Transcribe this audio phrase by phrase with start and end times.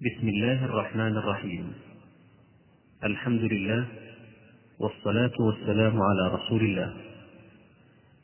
[0.00, 1.64] بسم الله الرحمن الرحيم.
[3.04, 3.84] الحمد لله
[4.80, 6.92] والصلاة والسلام على رسول الله.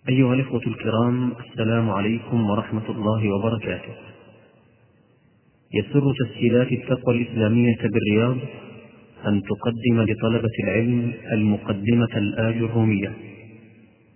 [0.09, 3.95] أيها الإخوة الكرام السلام عليكم ورحمة الله وبركاته.
[5.75, 8.39] يسر تسجيلات التقوى الإسلامية بالرياض
[9.27, 13.13] أن تقدم لطلبة العلم المقدمة الآج الرومية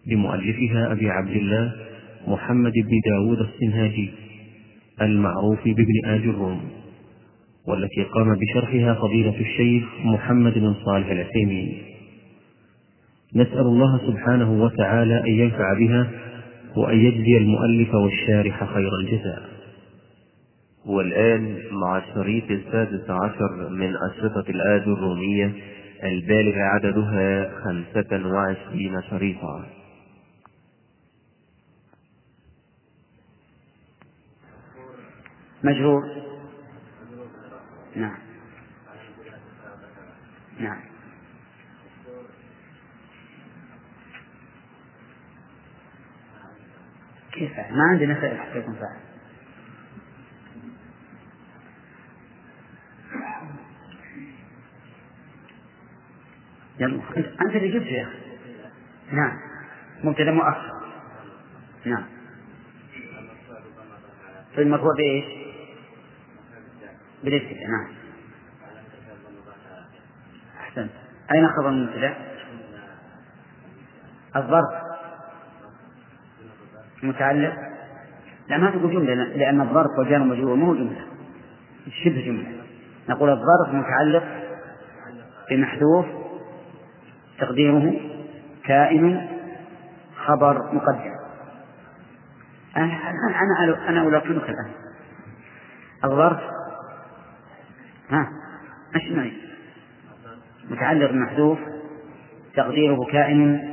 [0.07, 1.73] لمؤلفها أبي عبد الله
[2.29, 4.11] محمد بن داود السنهاجي
[5.01, 6.80] المعروف بابن آج الروم.
[7.67, 11.83] والتي قام بشرحها فضيلة الشيخ محمد بن صالح العثيمين.
[13.35, 16.11] نسأل الله سبحانه وتعالى أن ينفع بها
[16.77, 19.43] وأن يجزي المؤلف والشارح خير الجزاء.
[20.87, 25.53] والآن مع الشريط السادس عشر من أشرطة الآد الرومية
[26.05, 29.67] البالغ عددها خمسة وعشرين شريطا.
[35.65, 36.03] مجرور
[37.97, 38.19] نعم.
[40.59, 40.81] نعم.
[47.33, 49.01] كيف؟ ما عندنا فعل حتى يكون فاعل.
[56.79, 58.19] يلا أنت اللي جبت يا أخي.
[59.13, 59.39] نعم.
[60.05, 60.93] مبتدأ مؤخر
[61.85, 62.07] نعم.
[64.55, 65.40] في المرفوع بإيش؟
[67.25, 67.87] بالابتداء نعم.
[70.61, 70.91] أحسنت.
[71.33, 72.15] أين خبر المبتدأ؟
[74.37, 74.83] الظرف.
[77.03, 77.55] متعلق
[78.49, 81.07] لا ما تقول جملة لأن الظرف وجار مجرور مو جملة.
[82.05, 82.63] شبه جملة.
[83.09, 84.25] نقول الظرف متعلق
[85.51, 86.07] بمحذوف
[87.39, 88.01] تقديره
[88.65, 89.29] كائن
[90.17, 91.15] خبر مقدم.
[92.77, 94.71] أنا أنا أنا ألقنك الآن.
[96.05, 96.41] الظرف
[98.11, 98.33] ها؟
[98.97, 99.33] إيش معي؟
[100.71, 101.59] متعلق بمحذوف
[102.55, 103.71] تقديره كائن.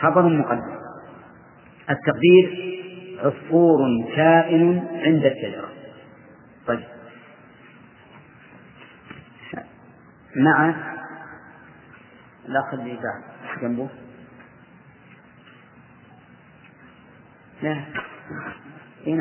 [0.00, 0.80] خبر مقدم.
[1.90, 2.70] التقدير
[3.18, 3.78] عصفور
[4.16, 5.72] كائن عند الشجرة
[6.66, 6.84] طيب.
[10.36, 10.74] مع
[12.48, 12.98] الأخ اللي
[13.62, 13.88] جنبه.
[17.62, 17.84] لا.
[19.06, 19.14] اي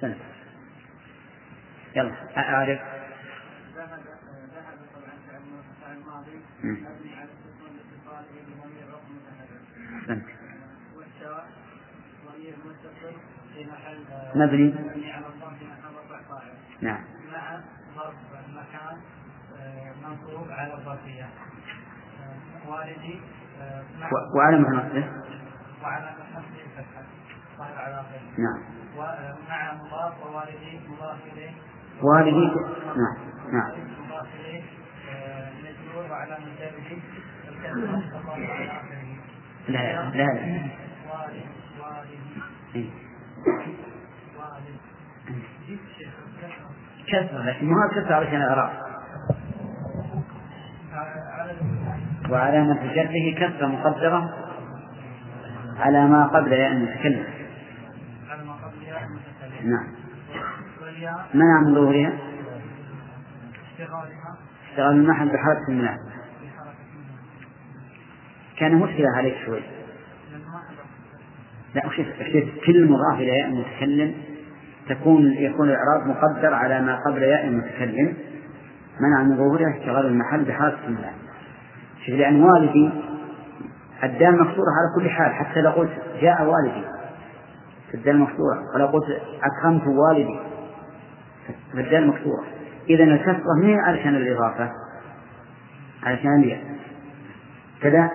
[0.00, 0.16] احسنت
[1.96, 2.80] يلا أعرف.
[9.96, 10.24] أحسنت.
[14.34, 14.74] مبني.
[16.80, 17.04] نعم.
[17.32, 17.60] مع
[17.96, 18.14] ظرف
[18.48, 18.96] المكان
[20.02, 21.28] منصوب على الظرفية
[22.68, 23.20] والدي
[24.34, 25.08] وعلى نصبه
[25.82, 27.02] وعلى نصبه الفتحة
[28.38, 28.79] نعم.
[29.00, 31.50] ومع مضاف ووالدي مضاف إليه
[32.02, 32.46] والدي
[32.96, 33.16] نعم.
[33.52, 33.70] نعم
[34.06, 34.62] مضاف إليه
[35.62, 37.00] مجرور على آخره
[39.68, 40.24] لا لا لا.
[41.10, 42.90] والد.
[44.38, 44.78] والد
[47.06, 48.70] كسرة لكن ما كسرة علشان الإعراب.
[52.30, 54.34] وعلامة جره كسرة مقدرة
[55.78, 57.24] على ما قبل ياء المتكلم
[58.30, 59.86] على ما قبل ياء المتكلم نعم.
[61.34, 62.12] منع من ظهورها؟
[64.70, 65.96] اشتغال المحل بحركة منها
[68.58, 69.60] كان مشكلة عليك شوي.
[71.74, 72.06] لا شوف
[72.66, 74.14] كل مضاف إلى ياء المتكلم
[74.88, 78.16] تكون يكون الإعراب مقدر على ما قبل ياء المتكلم
[79.00, 81.12] منع من ظهورها؟ اشتغال المحل بحركة المنع
[82.06, 82.90] شوف لأن والدي
[84.04, 86.99] الدال مفتوحة على كل حال حتى لو قلت جاء والدي.
[87.94, 90.40] الدال مفتوحة ولو قلت أكرمت والدي
[91.72, 92.44] فالدال مفتوحة
[92.88, 94.72] إذا الكسرة هي علشان الإضافة
[96.02, 96.70] علشان الياء
[97.82, 98.10] كذا؟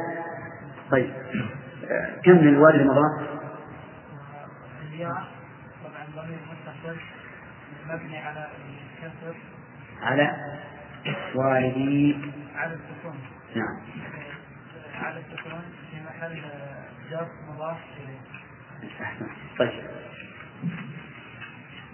[0.92, 1.14] طيب.
[2.24, 3.30] كم من الوالد مضاف؟
[4.82, 5.28] الياء
[5.84, 6.98] طبعا ضمير متصل
[7.90, 8.48] مبني على
[9.04, 9.36] الكسر.
[10.02, 10.36] على
[11.36, 12.18] والدي.
[12.56, 13.16] على السكون.
[13.56, 13.78] نعم.
[15.04, 15.62] على السكون
[15.92, 16.42] في محل
[17.12, 18.35] جر مضاف إليه.
[19.60, 19.84] طيب.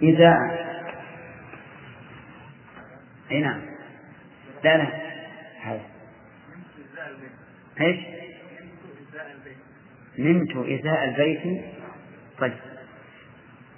[0.02, 0.34] إذا
[3.30, 3.60] أي نعم.
[4.64, 4.88] لا لا.
[5.60, 5.82] هذا.
[7.80, 7.98] إيش؟
[10.18, 11.64] نمت إزاء البيت.
[12.38, 12.52] طيب.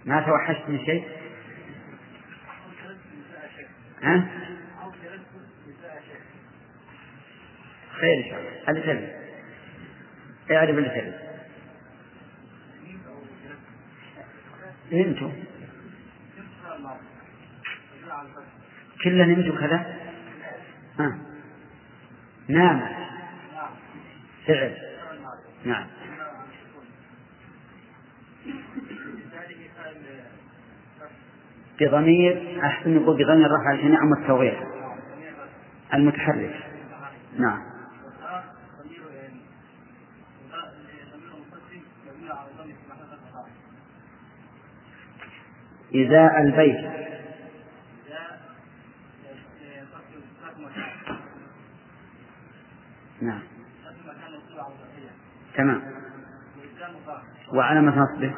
[0.05, 1.09] ما توحشت من شيء؟
[4.03, 4.29] ها؟
[8.01, 8.51] خير إن شاء الله.
[8.69, 9.09] هذا سبب.
[10.51, 11.24] اعرف اللي سبب
[14.93, 15.31] نمتوا
[19.05, 19.97] كلا نمتوا كذا؟
[20.99, 21.19] ها
[22.49, 22.89] نام.
[24.47, 24.77] فعل.
[25.65, 25.87] نعم.
[31.81, 34.67] بضمير أحسن نقول بضمير عشان نعم التوغير
[35.95, 36.67] المتحرك.
[37.39, 37.74] نعم.
[45.95, 46.95] إزاء البيت.
[53.23, 53.41] نعم.
[55.55, 55.83] تمام.
[57.53, 58.35] وعلامة نصبه.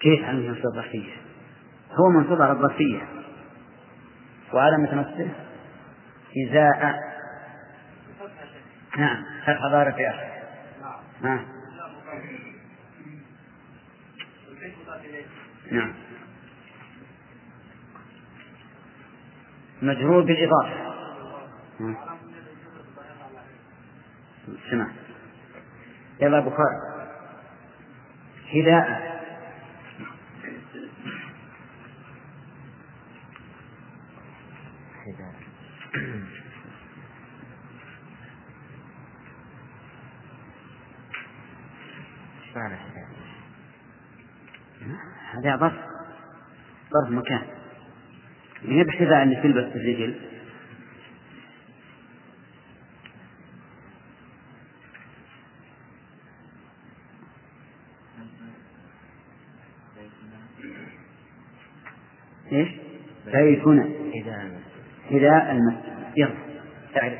[0.00, 1.12] كيف علامة نصب الظرفية؟
[1.92, 3.08] هو منصوب على الظرفية
[4.52, 5.30] وعلامة نصبه؟
[6.48, 6.94] إزاء.
[8.98, 9.24] نعم.
[9.42, 10.26] فتح ظاهرة في آخر
[11.22, 11.61] نعم
[15.72, 15.92] نعم.
[19.82, 20.92] مجرور بالإضافة.
[24.70, 24.90] سمع
[26.20, 26.76] يلا بخاري
[28.54, 29.11] هداء
[45.42, 45.72] هذا ظرف
[46.92, 47.42] ظرف مكان.
[48.62, 50.14] هي بحذاء اللي تلبس في الرجل
[62.52, 62.68] إيش؟
[63.26, 63.88] بيتنا
[65.10, 66.34] حذاء المسجد يلا
[66.94, 67.18] تعرف.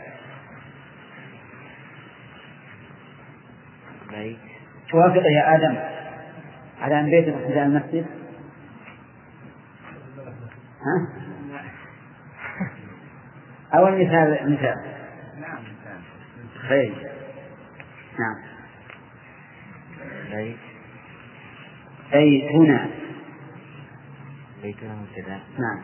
[4.10, 4.38] بيت.
[4.90, 6.01] توافق يا آدم.
[6.82, 8.06] على أن بيتك حذاء المسجد؟
[10.80, 11.08] ها؟
[13.74, 14.94] أو المثال مثال.
[16.68, 16.94] خير.
[18.18, 18.42] نعم.
[20.30, 20.56] بيت
[22.12, 22.90] بيتنا
[24.62, 25.82] بيتنا مبتدأ نعم.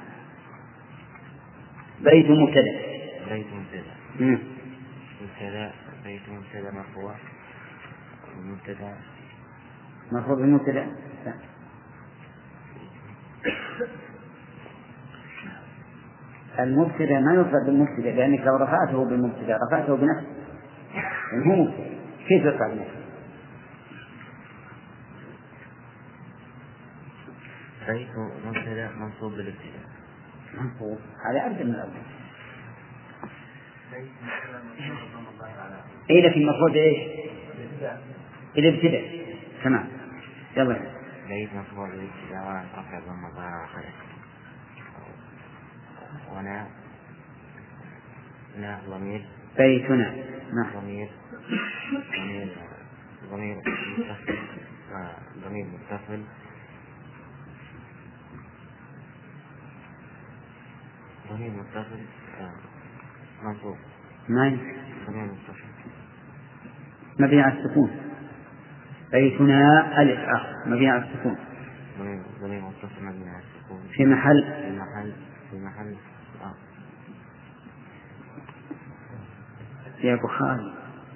[2.00, 2.78] بيت مبتدأ.
[3.30, 3.94] بيت مبتدأ.
[5.22, 5.72] مبتدأ
[6.04, 7.14] بيت مبتدأ مرفوع.
[8.36, 8.96] مبتدأ.
[10.12, 10.86] مرفوع بالمبتدأ
[16.58, 20.26] المبتدأ ما يرفع بالمبتدأ لأنك لو رفعته بالمبتدأ رفعته بنفسه
[21.32, 21.88] يعني هو مبتدأ
[22.28, 22.98] كيف يرفع بنفسه؟
[27.88, 28.08] بيت
[28.46, 29.88] مبتدأ منصوب بالابتداء.
[30.54, 30.98] منصوب.
[31.30, 31.90] هذا أبدا من الأول
[36.10, 36.98] إيه لكن المفروض إيش؟
[38.58, 39.26] الابتداء.
[39.64, 39.97] تمام.
[40.58, 40.78] يلا.
[41.28, 43.92] بيت مرفوع بالابتداء ورفع بالمضارع آخره
[46.32, 46.66] ونا
[48.56, 49.26] نا ضمير.
[49.56, 50.14] بيتنا.
[50.52, 50.80] نعم.
[50.80, 51.10] ضمير.
[52.20, 52.56] ضمير.
[53.30, 54.38] ضمير متصل.
[55.44, 56.22] ضمير متصل.
[61.30, 62.02] ضمير متصل.
[62.40, 62.52] آه،
[63.42, 63.76] منصوب.
[64.28, 64.58] ما
[65.06, 65.68] ضمير متصل.
[67.20, 68.07] مبني على السكون.
[69.12, 71.36] بيتنا ألف آخر مبني على السكون.
[73.92, 75.12] في محل؟ في محل
[75.50, 75.96] في محل.
[76.42, 76.54] آه.
[80.06, 80.74] يا بخاري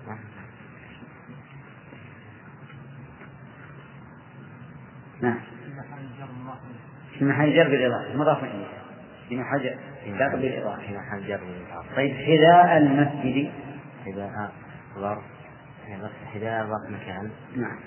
[0.08, 0.18] آه.
[5.22, 5.38] نعم.
[7.18, 8.66] في محل جر بالإضافة مضاف إليه.
[9.28, 9.62] في محل
[10.18, 13.52] جر بالإضافة في محل جر بالإضافة طيب حذاء المسجد.
[14.06, 14.52] حذاء
[14.98, 15.31] ظرف.
[16.34, 17.30] حذاء ظرف مكان.
[17.56, 17.78] نعم.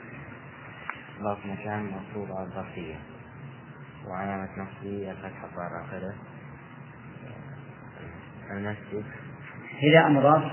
[1.19, 2.95] ظرف مكان منصوب على الظرفية
[4.07, 6.15] وعلامة نصبه الفتحة الظاهرة
[8.51, 9.05] المسجد.
[9.81, 10.43] حذاء مضاف.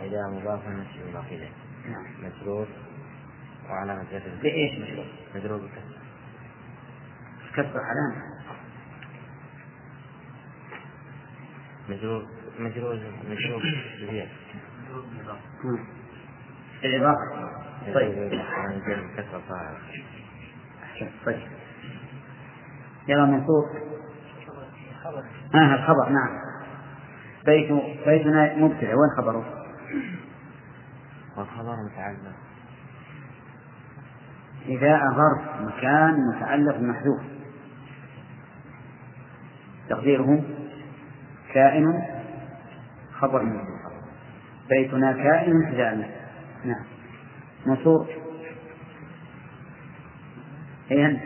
[0.00, 1.50] حذاء مضاف المسجد مضاف إليه.
[1.88, 2.06] نعم.
[2.22, 2.66] مجرور.
[3.70, 4.22] وعلامة جر.
[4.42, 6.02] بإيش مجرور؟ مجرور بالكسر
[7.54, 8.32] كسر علامة
[11.88, 12.26] مجرور.
[12.58, 13.00] مجرور.
[13.30, 13.62] مجرور.
[14.02, 14.30] بزيادة
[17.94, 18.32] طيب.
[21.26, 21.40] طيب.
[23.08, 23.64] يلا منصوب
[25.54, 26.38] آه الخبر نعم.
[27.46, 27.72] بيت
[28.06, 29.44] بيتنا مبتدأ وين خبره؟
[31.36, 32.36] والخبر متعلق.
[34.66, 37.22] إذا ظرف مكان متعلق محذوف.
[39.88, 40.44] تقديره
[41.54, 42.02] كائن.
[43.12, 43.92] خبر محذوف.
[44.68, 46.21] بيتنا كائن حذاء.
[46.64, 46.84] نعم.
[47.66, 48.08] منصور
[50.92, 51.22] أنت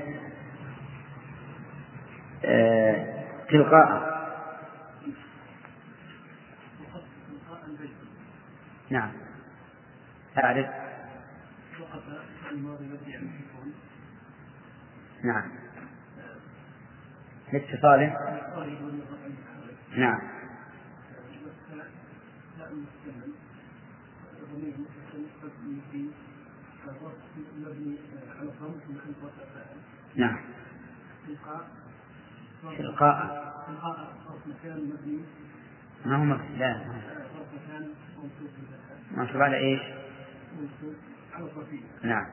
[2.44, 4.16] آه تلقاء.
[8.90, 9.12] نعم.
[10.38, 10.66] أعرف.
[15.24, 15.50] نعم.
[17.52, 18.16] لاتصاله
[19.96, 20.20] نعم.
[30.16, 30.38] نعم.
[32.78, 33.46] تلقاء.
[36.06, 37.02] ما هو مبني لا
[39.10, 39.80] منصوب على إيش؟
[42.02, 42.26] نعم.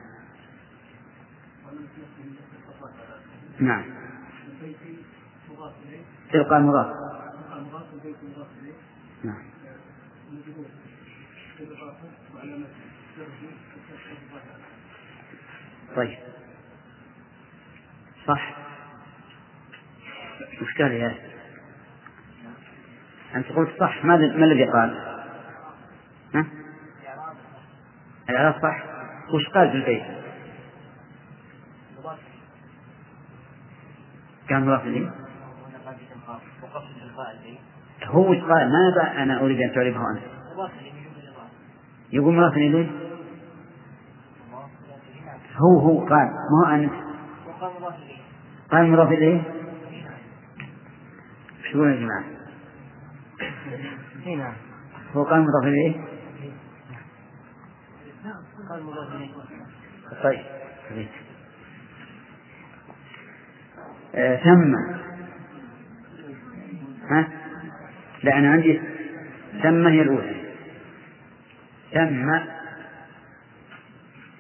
[3.60, 3.84] نعم.
[6.32, 6.88] تلقى مضاف
[9.24, 9.44] نعم.
[15.96, 16.18] طيب
[18.28, 18.54] صح
[20.62, 21.16] وش قال يا
[23.36, 24.98] أنت قلت صح ما ما الذي قال؟
[26.36, 26.46] ها؟
[28.30, 28.84] الإعراب صح
[29.34, 30.04] وش قال في البيت؟
[34.50, 35.12] كان مضاف إليه؟
[38.04, 40.24] هو قال؟ ماذا أنا أريد أن تعرفه أنت؟
[42.14, 42.90] يقول مضاف إليه؟
[45.56, 46.94] هو هو قال ما هو أنت
[48.72, 49.42] قال مضاف إليه
[51.64, 52.24] إيش يقولون يا جماعة؟
[55.14, 55.96] هو قال مضاف إليه؟
[58.70, 59.32] قال مضاف إليه
[60.24, 60.46] طيب
[64.16, 64.76] آه ثم
[67.10, 67.28] ها؟
[68.24, 68.82] لا أنا عندي
[69.64, 70.43] ثم هي الأولى
[71.94, 72.40] ثم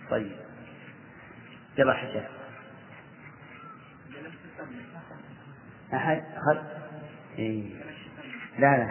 [0.10, 0.32] طيب.
[1.78, 2.24] يلا حسين
[5.94, 6.62] أحد؟ خل.
[7.40, 7.70] إيه.
[8.60, 8.90] لا لا.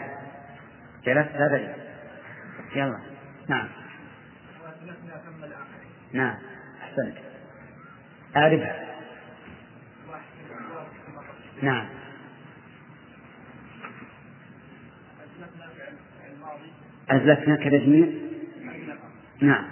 [1.04, 1.76] جلست هذا
[2.76, 2.98] يلا.
[3.48, 3.68] نعم.
[6.12, 6.36] نعم.
[6.82, 7.16] أحسنت.
[8.36, 8.86] أعرفها.
[11.62, 11.86] نعم.
[17.10, 18.21] أزلفنا كتجميع
[19.42, 19.64] نعم.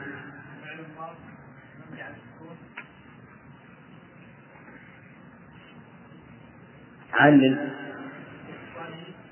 [7.15, 7.71] علل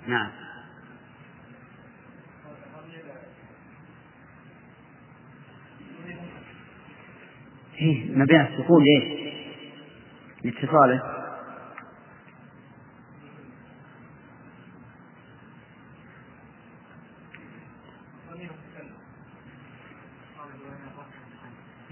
[0.06, 0.30] نعم.
[7.80, 9.04] إيه مبيع السكون ليش؟
[10.44, 11.17] لاتصاله.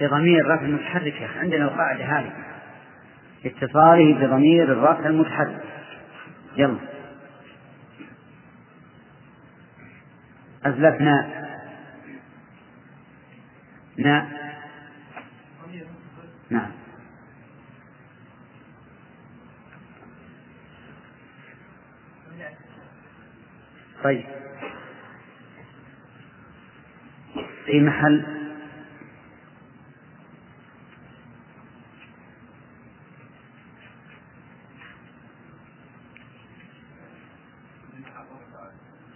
[0.06, 1.20] بضمير الرفع المتحرك.
[1.20, 2.32] يا أخي عندنا القاعدة هذه.
[3.44, 5.62] اتصاله بضمير الرفع المتحرك.
[6.56, 6.78] يلا.
[10.66, 11.46] أزلفنا.
[13.98, 14.28] نا.
[16.50, 16.70] نعم.
[24.04, 24.24] طيب.
[27.66, 28.26] في محل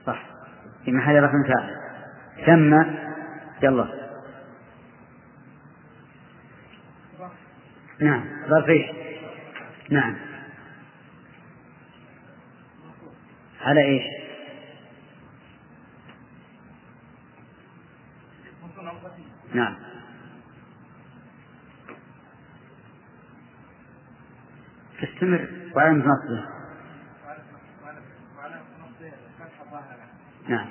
[0.06, 0.23] صح
[1.31, 1.81] رفع فاعل
[2.47, 2.75] ثم
[3.63, 4.01] يلا.
[8.01, 8.97] نعم ظرف؟
[9.91, 10.17] نعم.
[13.61, 14.03] على إيش؟
[19.55, 19.77] نعم.
[25.01, 26.45] تستمر وعلى نصبه.
[30.49, 30.71] نعم.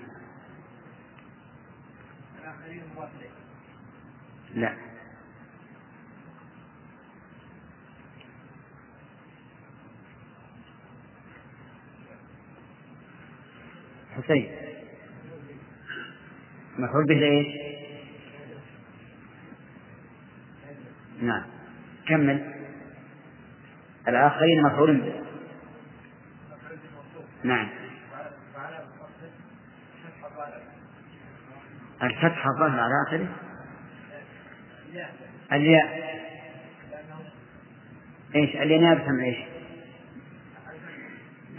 [4.56, 4.74] لا.
[14.18, 14.52] حسين.
[16.80, 17.48] مفعول به لإيش؟
[21.22, 21.44] نعم.
[22.08, 22.54] كمل.
[24.08, 25.14] الآخرين مفعول به.
[27.44, 27.89] نعم.
[32.04, 33.28] الفتح الظاهر على آخره؟
[35.52, 36.10] الياء.
[38.36, 39.38] إيش؟ الياء نابة من إيش؟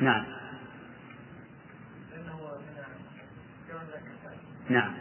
[0.01, 0.25] نعم.
[4.69, 4.95] نعم.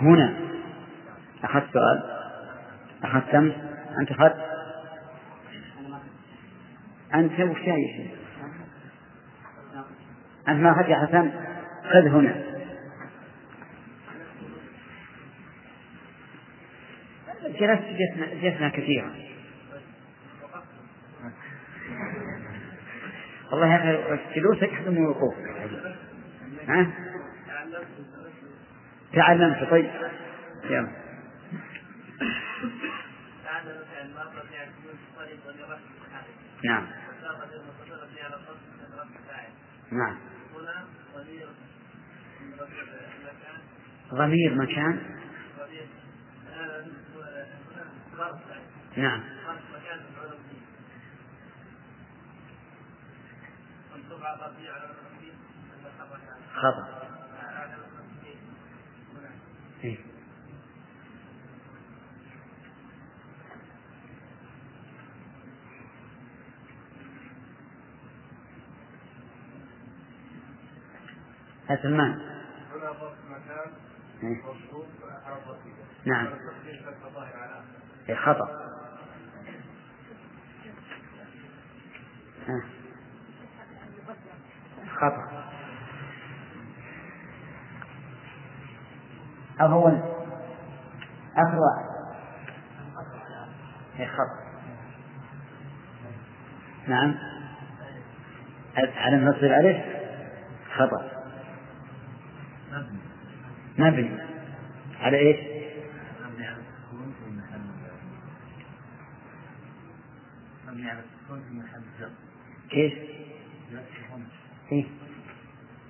[0.00, 0.36] هنا.
[1.44, 2.02] أخذت سؤال؟
[3.04, 3.34] أخذت
[4.00, 4.53] أنت أخذت؟
[7.14, 8.10] أنت وش جاي
[10.48, 11.30] أنت ما أخذت يا حسن؟
[11.84, 12.44] خذ هنا.
[17.44, 19.14] جلست جلسنا, جلسنا كثيرا.
[23.52, 25.70] والله يا أخي جلوسك أحسن من وقوفك.
[26.68, 26.90] ها؟
[29.12, 29.70] تعلمت.
[29.70, 29.90] طيب.
[30.64, 30.88] يلا.
[36.64, 37.03] نعم.
[39.94, 40.16] نعم
[44.14, 44.98] ضمير مكان
[48.96, 49.22] نعم
[56.54, 57.04] خطأ
[59.84, 60.13] إيه.
[71.70, 72.20] يا سلمان
[74.22, 74.42] إيه.
[76.04, 76.26] نعم.
[78.08, 78.48] إيه خطأ.
[82.48, 82.62] ها.
[84.96, 85.44] خطأ.
[89.60, 90.02] أول.
[91.36, 91.84] آخر واحد.
[93.98, 94.44] إيه خطأ.
[96.88, 97.14] نعم.
[98.76, 99.84] على نصب الألف
[100.76, 101.13] خطأ.
[103.78, 104.10] مبني
[105.00, 105.36] على إيش؟
[110.66, 111.80] مبني على السكون في محل
[112.70, 112.92] كيف؟
[114.72, 114.84] إيه؟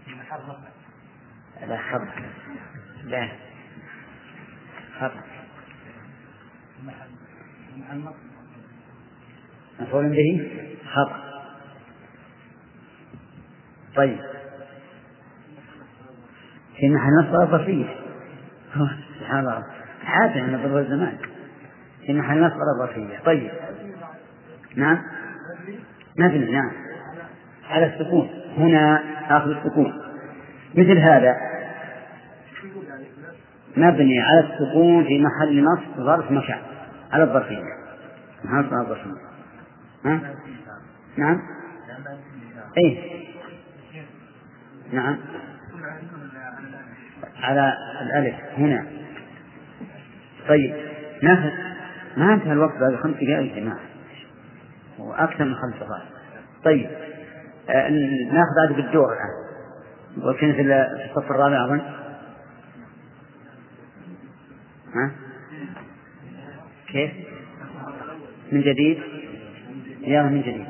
[0.05, 0.41] في محل
[1.69, 2.15] لا خطأ
[3.05, 3.33] لا.
[7.99, 8.17] نصب
[9.81, 10.51] مفعول به
[10.95, 11.25] خطأ
[13.97, 14.34] طيب.
[16.89, 17.87] محل نصب ظرفية
[19.21, 19.65] سبحان الله.
[20.05, 21.17] عادة من ضرب الزمان.
[22.07, 22.57] في محل نصب
[23.25, 23.51] طيب.
[24.77, 24.99] نعم؟
[26.19, 26.73] مبني نعم.
[27.71, 28.31] على السكون.
[28.57, 30.03] هنا آخذ السكون.
[30.75, 31.37] مثل هذا.
[33.77, 36.59] مبني على السكون في محل نصب ظرف مكان
[37.13, 37.63] على الظرفية
[38.45, 39.11] محل على الظرفية
[40.05, 40.21] ها؟
[41.17, 41.41] نعم؟
[42.79, 43.25] إيه.
[44.93, 45.17] نعم.
[47.45, 48.35] على الألف.
[48.59, 48.87] هنا.
[50.49, 50.75] طيب.
[51.23, 51.51] ناخذ
[52.17, 53.81] ما انتهى الوقت بعد خمس دقائق يا جماعة؟
[54.99, 56.05] وأكثر من خمس دقائق.
[56.65, 56.91] طيب.
[57.71, 57.89] آه
[58.33, 59.45] ناخذ هذا بالدور الآن.
[60.29, 60.63] وكنا في
[61.11, 61.81] الصف الرابع أظن.
[64.95, 65.11] ها؟
[66.87, 67.13] كيف؟
[68.53, 68.99] من جديد؟
[70.01, 70.67] يا من جديد.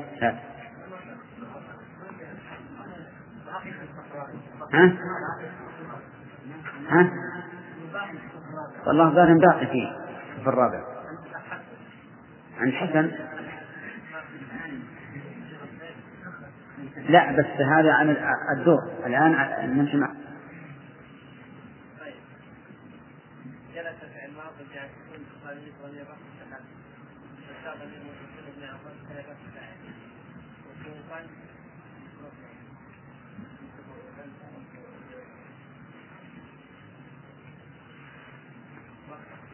[4.73, 4.93] ها؟
[6.89, 7.09] ها؟
[8.87, 9.87] والله ظاهر باقي فيه
[10.43, 10.83] في الرابع.
[12.57, 13.11] عند حسن.
[17.09, 18.17] لا بس هذا عن
[18.57, 18.79] الدور.
[19.05, 19.31] الآن
[19.77, 20.09] نمشي مع
[23.75, 26.15] جلس في الماضي جاء كل خليل ولي رفع
[27.61, 29.77] فساق للمسلمين بن عمر ثلاثة ساعات
[30.69, 31.19] وسوقا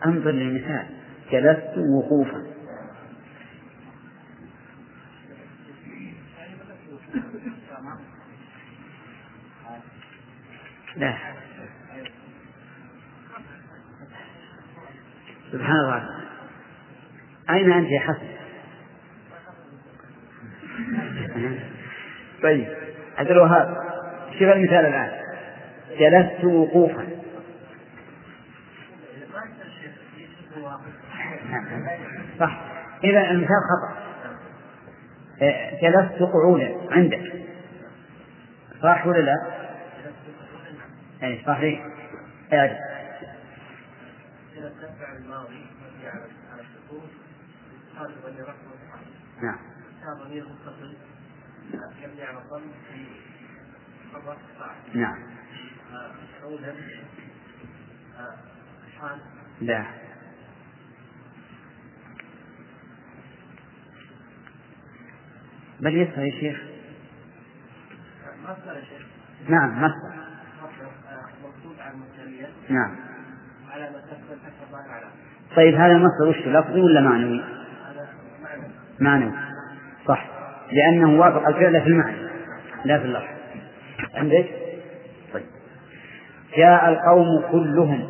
[0.05, 0.85] أنظر للمثال.
[1.31, 2.43] جلست وقوفا.
[10.95, 11.17] لا.
[15.51, 16.09] سبحان الله.
[17.49, 18.31] أين أنت يا حسن؟
[22.43, 22.67] طيب.
[23.17, 23.77] عبد الوهاب
[24.31, 25.11] شوف المثال الآن.
[25.99, 27.20] جلست وقوفا.
[32.39, 32.61] صح.
[33.03, 34.01] إذا المثال خطأ.
[35.41, 37.33] إيه، جلست قعودا عندك.
[38.83, 39.35] صح ولا لا؟
[41.23, 41.85] أي صحيح.
[42.53, 42.91] اعرف
[44.61, 47.09] الفعل الماضي مبني على على السكون
[47.97, 48.53] قال ولي رفع
[49.41, 49.59] نعم
[50.03, 50.95] كان ضمير متصل
[52.03, 53.05] يبني على الضم في
[54.13, 55.19] خبر فاعل نعم
[55.91, 56.75] مفعولا
[58.99, 59.19] حال
[59.61, 59.85] لا
[65.81, 66.61] بل يسمع يا شيخ؟
[68.43, 69.07] مصدر يا شيخ.
[69.49, 70.21] نعم مصدر.
[72.69, 72.95] نعم.
[73.71, 73.89] على
[75.55, 77.43] طيب هذا المصدر وش لفظي ولا معنوي؟
[78.99, 79.33] معنوي.
[80.07, 80.27] صح.
[80.71, 82.17] لأنه وافق الفعل في المعنى
[82.85, 83.27] لا في اللفظ.
[84.13, 84.49] عندك؟
[85.33, 85.45] طيب.
[86.57, 88.09] جاء القوم كلهم.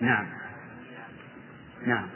[0.00, 0.26] نعم.
[1.86, 2.15] نعم.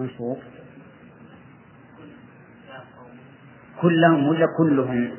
[0.00, 0.38] منصوب؟
[3.80, 5.10] كلهم ولا كلهم؟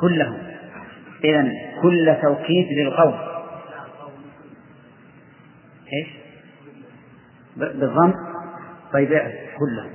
[0.00, 0.38] كلهم.
[1.24, 3.18] إذا كل توكيد للقوم
[5.92, 6.08] إيش؟
[7.56, 8.12] بالضم؟
[8.92, 9.90] طيب اعرف كلهم.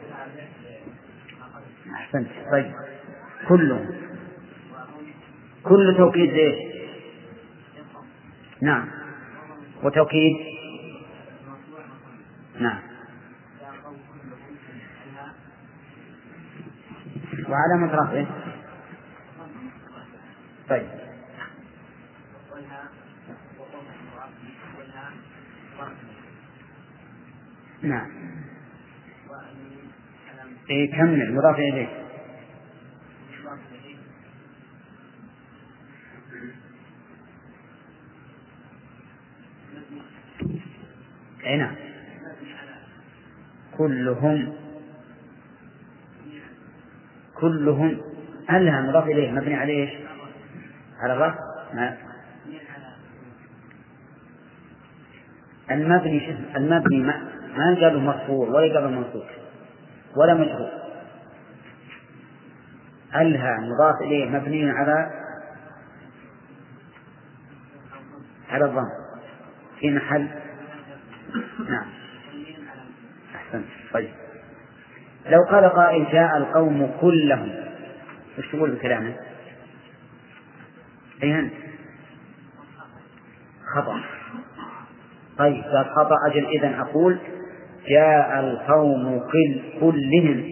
[1.94, 2.28] أحسنت.
[2.52, 2.72] طيب.
[3.50, 3.88] كلهم.
[5.64, 6.76] كل توكيد إيش
[8.62, 8.88] نعم.
[9.84, 10.34] وتوكيد
[12.60, 12.95] نعم.
[17.56, 18.28] وعلامة رفعه
[20.70, 20.88] طيب.
[27.82, 28.10] نعم.
[30.70, 31.88] إيه كمل مضاف إليه
[41.46, 41.76] أي نعم.
[43.78, 44.65] كلهم
[47.40, 47.98] كلهم
[48.50, 49.90] لها مضاف إليه؟ مبني على إيش؟
[51.00, 51.40] على الرفع؟
[55.72, 57.36] المبني المبني ما.
[57.58, 59.24] ما قالوا مرفوع ولا قالوا منصوب
[60.18, 60.70] ولا مجهول
[63.16, 65.12] ألها مضاف إليه مبني على
[68.50, 68.90] على الضم؟
[69.80, 70.28] في محل.
[71.70, 71.86] نعم.
[73.36, 73.66] أحسنت.
[73.94, 74.25] طيب.
[75.30, 77.50] لو قال قائل جاء القوم كلهم
[78.38, 79.16] وش تقول بكلامه؟
[81.24, 81.54] أي أنت؟
[83.76, 84.02] خطأ.
[85.38, 87.20] طيب قال خطأ أجل إذن أقول
[87.88, 90.50] جاء القوم كل كلهم.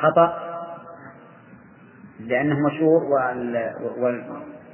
[0.00, 0.44] خطأ؟
[2.20, 3.72] لأنه مشهور وال...
[3.98, 4.24] وال...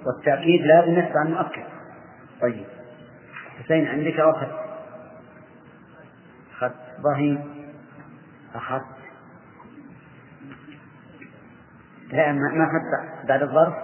[0.07, 1.65] والتأكيد لا بالنسبة عن مؤكد.
[2.41, 2.65] طيب
[3.65, 4.55] حسين عندك أو أخذت
[6.57, 7.60] أخذت إبراهيم
[8.55, 8.85] أخذت
[12.13, 13.75] لا ما أخذت بعد الظرف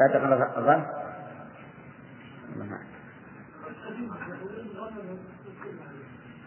[0.00, 0.16] بعد
[0.56, 0.86] الظرف.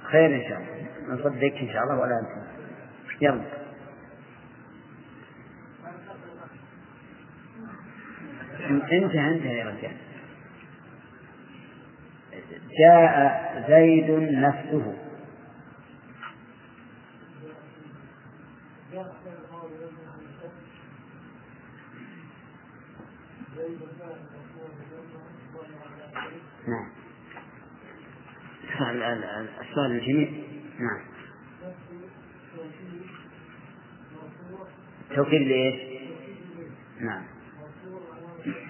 [0.03, 1.15] خير إن شاء الله.
[1.15, 2.47] نصدق إن شاء الله ولا أنت
[3.21, 3.60] يلا.
[8.69, 9.97] انتهى انتهى يا رجال.
[12.79, 15.09] جاء زيد نفسه.
[28.80, 30.44] السؤال السؤال الجميل.
[30.80, 31.02] نعم.
[35.15, 35.76] توكيد لإيش؟
[37.02, 37.24] نعم.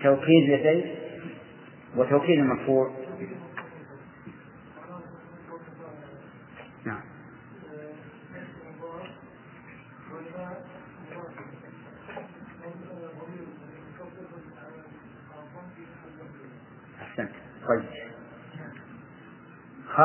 [0.04, 0.86] توكيد لزيد
[1.95, 2.98] وتوكيد المرفوع.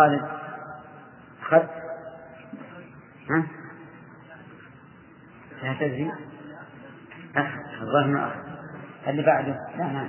[0.04, 0.22] خالد.
[1.42, 1.70] أخذت
[3.30, 3.46] ها؟
[5.62, 6.10] تعتزي
[7.36, 8.38] أخذ الظاهر ما أخذ
[9.08, 9.58] اللي بعده.
[9.78, 10.08] لا ما.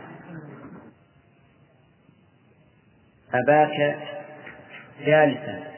[3.33, 3.99] أباك
[5.05, 5.75] جالسا.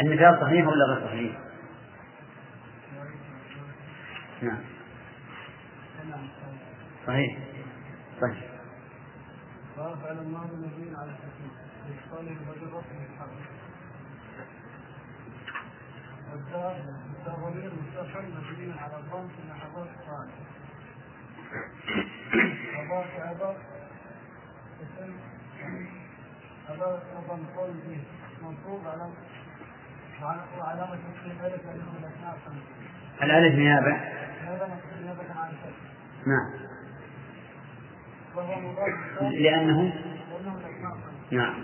[0.00, 1.38] المثال صحيح ولا غير صحيح؟
[4.42, 4.60] نعم.
[7.06, 7.51] صحيح.
[8.22, 8.50] صحيح
[9.78, 11.50] رافع الماضي مبين على السكون
[11.88, 13.30] يصطلح بالرفع الحرف
[16.32, 16.76] والدار
[17.26, 20.42] ضمير مستقل مبني على الضم في لحظات الثانية
[22.74, 23.56] أباك أباك
[24.82, 25.12] اسم
[26.68, 28.02] أباك أبا مقول به.
[28.42, 29.10] منصوب على
[30.58, 32.66] وعلامة تسليم ألف لأنه من الأسماء الخمسة.
[33.22, 33.92] الألف نيابة؟
[35.38, 35.52] عن
[36.26, 36.71] نعم.
[39.32, 39.92] لأنه
[41.30, 41.54] نعم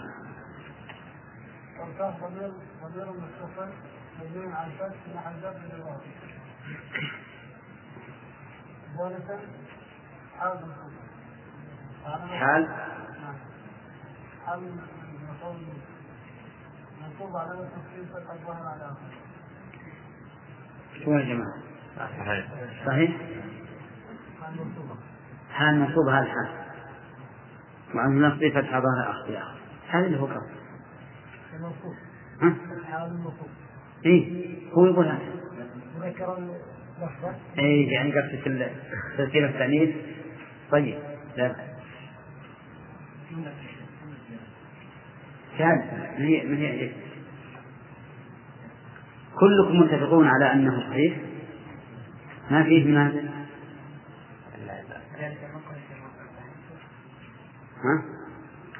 [1.99, 2.53] ضمير
[2.83, 3.71] ضمير مستقل
[4.21, 4.97] مبني على الفتح
[8.97, 9.39] ثالثا
[12.39, 12.69] حال
[14.47, 14.77] حال
[17.01, 18.97] منصوب على التفصيل فتح الظهر على
[21.05, 21.63] شو يا جماعة؟
[21.99, 22.47] صحيح
[22.87, 23.11] صحيح؟
[25.59, 26.49] حال منصوبة حال منصوب هذا الحال.
[27.95, 29.35] مع النصب فتح ظهر أخذ
[29.89, 30.51] هذا اللي هو قصد
[31.55, 31.95] المنصوب.
[32.43, 32.55] ها؟
[32.91, 33.49] حال المنصوب.
[34.07, 34.57] إيه.
[34.73, 35.19] هو يقول هذا.
[36.01, 36.39] ذكر
[37.59, 38.71] إيه يعني قصة
[39.19, 39.95] تسجيل التأنيث
[40.71, 40.99] طيب
[41.37, 41.49] لا.
[41.49, 41.57] بأس.
[45.59, 45.79] كان
[46.19, 46.91] من هي من هي
[49.35, 51.17] كلكم متفقون على أنه صحيح؟
[52.51, 53.29] ما فيه منازل
[57.85, 58.03] ها؟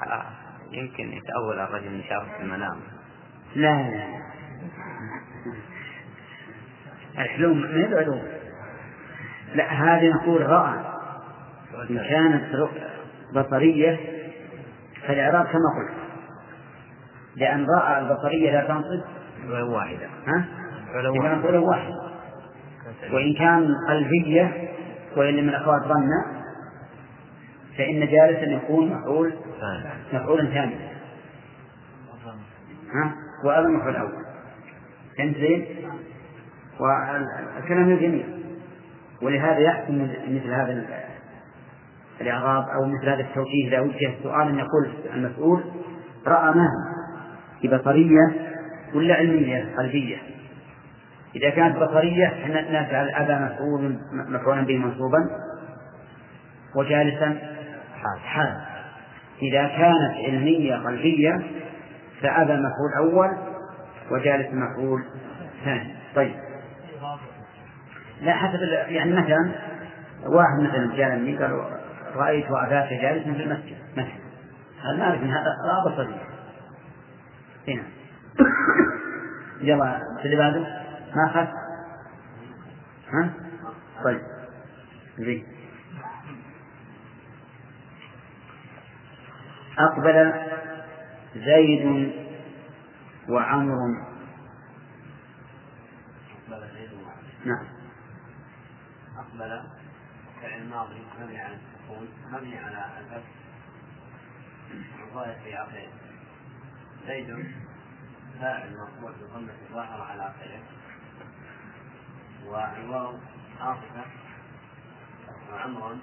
[0.07, 0.25] آه،
[0.71, 2.79] يمكن يتأول الرجل من شافه في المنام.
[3.55, 4.19] لا لا لا.
[7.17, 8.23] الحلم ما يبعدون
[9.55, 10.85] لا هذه نقول رأى.
[11.89, 12.69] إن كانت
[13.35, 13.99] بصرية
[15.07, 15.99] فالإعراب كما قلت.
[17.35, 19.03] لأن رأى البصرية لا تنصب.
[19.49, 20.07] واحدة.
[20.27, 20.45] ها؟
[20.95, 21.93] ولو إذا نقول واحد
[23.11, 24.69] وإن كان قلبية
[25.17, 26.38] وإن من الأخوات ظن
[27.79, 29.93] فإن جالسا يكون مفعول ثاني.
[30.13, 30.79] مفعولا ثانيا
[32.93, 33.15] ها؟
[33.45, 34.11] وأيضا مفعول أول
[35.17, 35.65] فهمت زين؟
[36.79, 38.25] والكلام جميل
[39.21, 40.85] ولهذا يحسن مثل هذا ال-
[42.21, 45.63] الإعراب أو مثل هذا التوجيه إذا وجه السؤال أن يقول المسؤول
[46.27, 46.67] رأى ما
[47.61, 48.21] هي بصرية
[48.93, 50.17] ولا علمية قلبية
[51.35, 55.19] إذا كانت بصرية إحنا نجعل أبا مفعول مفعولا به منصوبا
[56.75, 57.37] وجالسا
[58.03, 58.19] حال.
[58.19, 58.61] حال.
[59.41, 61.41] إذا كانت علمية قلبية
[62.21, 63.37] فأبى مفعول أول
[64.11, 65.03] وجالس مفعول
[65.65, 65.93] ثاني.
[66.15, 66.35] طيب.
[68.21, 69.51] لا حسب يعني مثلا
[70.25, 71.79] واحد مثلا جاءني قال
[72.15, 73.77] رأيت أباك جالسا في المسجد.
[73.91, 74.19] مثلا.
[74.83, 76.21] هل نعرف أن هذا لا بصرية
[77.67, 77.83] هنا.
[79.61, 80.59] يلا اللي بعده.
[81.15, 81.47] ما أخذ؟
[83.13, 83.29] ها؟
[84.03, 84.21] طيب.
[85.17, 85.58] زين.
[89.79, 90.33] أقبل
[91.35, 92.13] زيد
[93.29, 94.09] وعمر.
[97.45, 97.67] نعم.
[99.17, 99.63] أقبل
[100.41, 103.29] فعل ماضي مبني على السكون مبني على الفتح
[105.07, 105.87] الظاهر في آخره
[107.07, 107.45] زيد
[108.41, 110.63] فاعل مرفوع بضمة الظاهر على آخره
[112.45, 113.19] والواو
[113.59, 114.05] عاطفة.
[115.51, 115.97] وعمر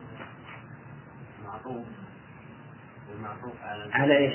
[1.44, 1.86] معطوف.
[3.10, 4.34] والمعطوف على على إيش؟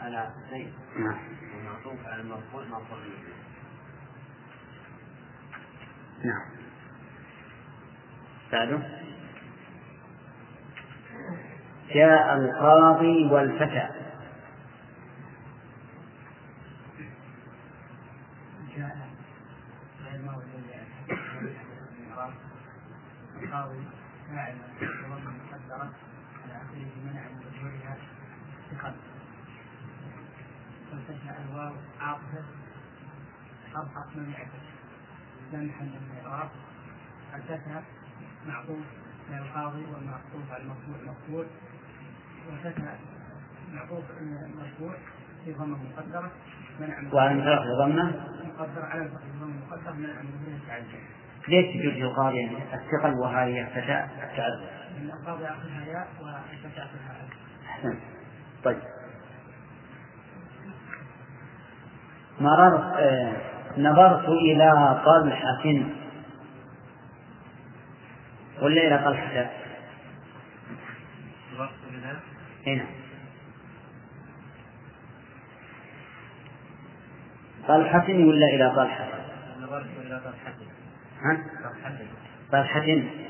[0.00, 0.72] على زيد.
[0.98, 1.18] نعم.
[1.54, 2.98] والمعطوف على المرفوع مرفوع
[6.24, 6.42] نعم.
[8.52, 8.78] بعده.
[11.94, 13.88] جاء القاضي والفتى.
[23.42, 23.82] القاضي
[24.28, 24.56] فاعل
[25.52, 25.92] مقدرة.
[27.04, 27.96] منع من ظهورها
[28.70, 28.92] ثقل
[30.92, 32.44] والفتح الواو عاطفة
[34.16, 34.78] من الفتح
[35.52, 36.50] لا محل من الإعراب
[37.34, 37.82] الفتح
[38.46, 38.84] معطوف
[39.30, 41.46] على القاضي والمعطوف على المرفوع مقبول
[42.50, 42.98] والفتح
[43.72, 44.04] معطوف
[44.56, 44.94] مرفوع
[45.44, 46.32] في ضمة مقدرة
[46.80, 49.24] منع من وعلى مثال ضمه مقدر على الفقه
[49.70, 51.18] مقدر من أمره تعدد
[51.48, 54.06] ليش تجوز للقاضي الثقل وهذه الفتى
[55.86, 56.08] ياء
[57.68, 58.00] أحسنت.
[58.64, 58.78] طيب.
[62.40, 63.36] مررت آه
[63.78, 65.84] نظرت إلى طلحة.
[68.62, 69.50] ولا إلى طلحة؟
[71.54, 72.16] نظرت إلى
[72.66, 72.86] هنا
[77.68, 79.08] طلحة ولا إلى طلحة؟
[79.60, 80.52] نظرت إلى طلحة.
[81.22, 81.98] ها؟ طلحة.
[82.52, 83.27] طلحة.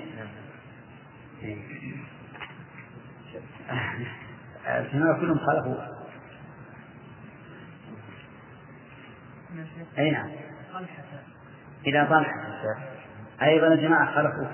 [4.69, 5.77] الجماعة كلهم خالفوا
[9.99, 10.31] أي نعم.
[11.87, 12.79] إلى طلحة.
[13.43, 14.47] أيضا الجماعة خالفوا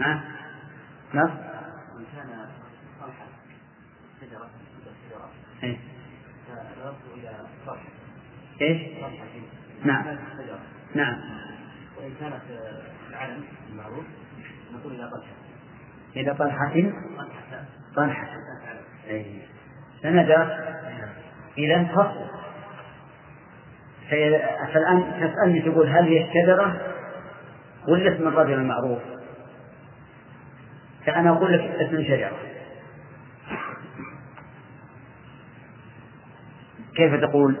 [0.00, 0.24] ها؟
[1.14, 2.46] إن كان
[3.00, 3.26] طلحة
[4.20, 4.50] شجرة
[5.62, 5.78] إيه.
[7.14, 7.82] إلى طلحة
[8.60, 9.24] إيش؟ طلحة
[9.84, 10.18] نعم.
[10.94, 11.20] نعم.
[11.96, 12.42] وإن كانت
[13.10, 14.04] العلم المعروف
[14.84, 15.26] نقول إلى طلحة
[16.16, 16.70] إلى طلحة
[17.96, 18.26] طلحة.
[20.02, 20.74] فنجرت
[21.58, 22.34] إذا فصل
[24.10, 26.94] فالآن تسألني تقول هل هي الشجرة؟
[27.88, 29.02] ولا اسم الرجل المعروف؟
[31.06, 32.38] فأنا أقول لك اسم شجرة
[36.96, 37.56] كيف تقول؟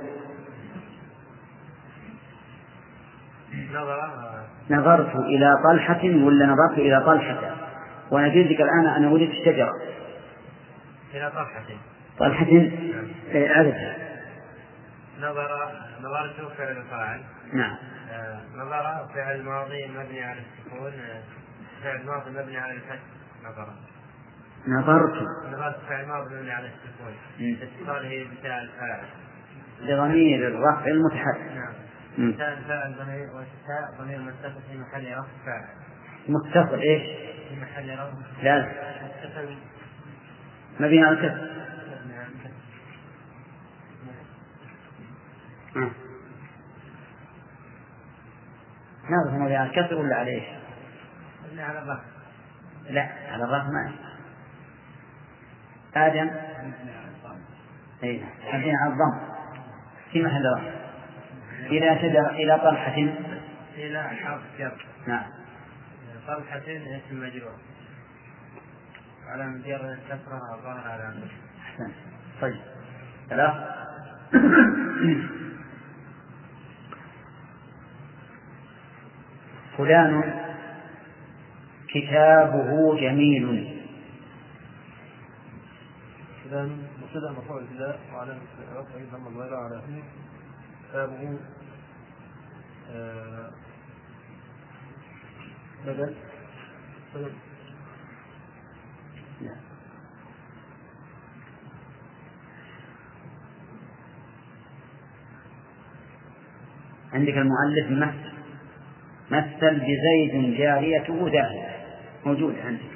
[4.70, 7.54] نظرت إلى طلحة ولا نظرت إلى طلحة؟
[8.10, 9.70] وأنا لك الآن أنا وجدت الشجرة
[11.14, 11.64] إلى طلحة.
[12.18, 12.46] طلحة؟
[13.34, 13.96] أعرفها
[15.20, 17.20] نظر نظرت فعل الفاعل؟
[17.52, 17.76] نعم.
[18.10, 20.92] آه، نظر فعل ماضي مبني على السكون.
[21.82, 23.02] فعل ماضي مبني على الفتح.
[23.44, 23.68] نظر.
[24.68, 25.22] نظرت.
[25.52, 27.14] نظرت فعل ماضي مبني على السكون.
[27.62, 29.06] اتصاله بتاء الفاعل
[29.82, 31.52] لضمير الرفع المتحرك.
[31.54, 31.74] نعم.
[32.16, 35.64] تاء الفاعل ضمير وتاء ضمير متصل في محل رفع فاعل.
[36.28, 37.02] متصل إيش؟
[37.48, 38.68] في محل رفع لا.
[39.24, 39.56] متصل
[40.80, 41.50] مبني على الكسر
[42.04, 42.54] مبني على الكسر
[45.74, 45.92] نعم
[49.10, 50.44] نعرف مبني على الكسر ولا على إيش؟
[51.44, 52.02] مبني على الرفع
[52.90, 53.92] لا على الرفع ما
[55.96, 56.30] آدم.
[58.04, 59.20] أي مبني على الضم.
[60.12, 60.83] في محل رفع
[61.66, 62.96] إلى شجرة إلى طلحة.
[63.76, 64.86] إلى حرف جر.
[65.06, 65.24] نعم.
[66.26, 67.58] طلحة اسم مجرور.
[69.26, 71.14] على مجرد الكسرة الظاهر على
[71.62, 71.90] أحسن.
[72.40, 72.60] طيب.
[73.28, 73.54] ثلاث
[79.78, 80.34] فلان
[81.88, 83.74] كتابه جميل.
[86.44, 86.68] فلان
[87.02, 88.40] مبتدأ مفعول ابتداء وعلامة
[88.72, 89.80] رفعه ضم الظاهرة على
[90.94, 91.38] كتابه
[95.86, 96.14] بدل
[97.14, 97.32] بدل
[107.12, 108.32] عندك المؤلف مثل
[109.30, 111.74] مثل بزيد جاريته ذاهبة
[112.26, 112.94] موجود عندك.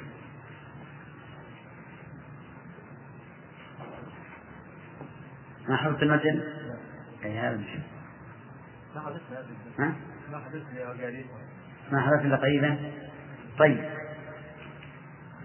[5.69, 6.68] ما حفظت المثل؟
[7.25, 7.79] أي هذا مش
[8.95, 9.21] ما حدث
[9.79, 9.95] ها؟
[10.31, 10.85] ما حدث لي
[11.91, 12.91] ما إلا قريبا
[13.57, 13.89] طيب.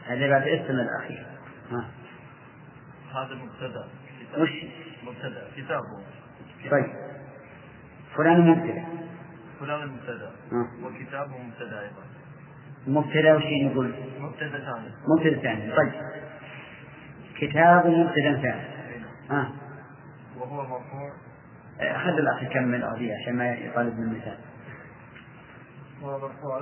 [0.06, 1.26] هذا بعد اسم الأخير.
[1.70, 1.90] ها.
[3.12, 3.88] هذا مبتدأ.
[4.38, 4.50] وش؟
[5.02, 5.48] مبتدأ.
[5.56, 6.04] كتابه
[6.70, 6.92] طيب.
[8.16, 8.84] فلان مبتدأ.
[9.60, 10.32] فلان مبتدأ.
[10.52, 10.86] ها.
[10.86, 12.02] وكتابه مبتدأ أيضا.
[12.86, 14.90] مبتدأ وش نقول؟ مبتدأ ثاني.
[15.08, 15.76] مبتدأ ثاني.
[15.76, 15.92] طيب.
[17.38, 18.64] كتاب مبتدأ ثاني.
[19.30, 19.52] ها.
[20.36, 21.33] وهو مرفوع.
[21.78, 24.20] خذ الأخ يكمل هذه عشان ما يطالب من
[26.02, 26.56] وهو مرفوع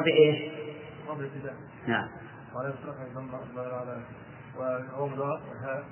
[0.00, 0.52] بإيش؟
[1.86, 2.08] نعم.
[2.54, 4.02] وعلى الرفع ضم الظاهر على
[4.58, 5.84] وهو مضاف والهاء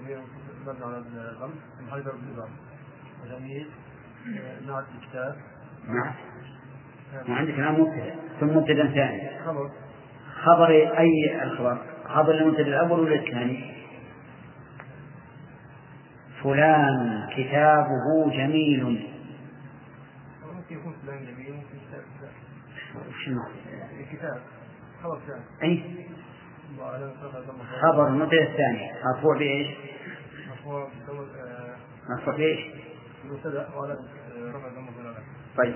[0.00, 0.18] ضمير
[0.66, 2.52] مبني على الضم في محل ضرب الإضافة
[3.24, 3.70] وجميل
[4.38, 4.58] آه،
[4.94, 5.36] الكتاب.
[5.88, 6.14] نعم.
[7.28, 8.14] وعندك الآن مبتدأ.
[8.40, 9.44] ثم مبتدأ ثاني.
[9.44, 9.70] خبر.
[10.42, 13.79] خبر أي الخبر؟ خبر المبتدأ الأول ولا الثاني؟
[16.42, 19.10] فلان كتابه جميل.
[20.52, 22.02] ممكن يكون فلان جميل ممكن كتاب
[23.24, 23.42] شنو؟
[24.00, 24.40] الكتاب
[25.02, 25.40] خبر ثاني.
[27.46, 29.68] ضم خبر المبتدأ الثاني مرفوع بإيش؟
[30.50, 31.76] مرفوع آه،
[32.08, 32.34] مرفوع
[34.74, 35.22] ضم الظاهر
[35.56, 35.74] طيب.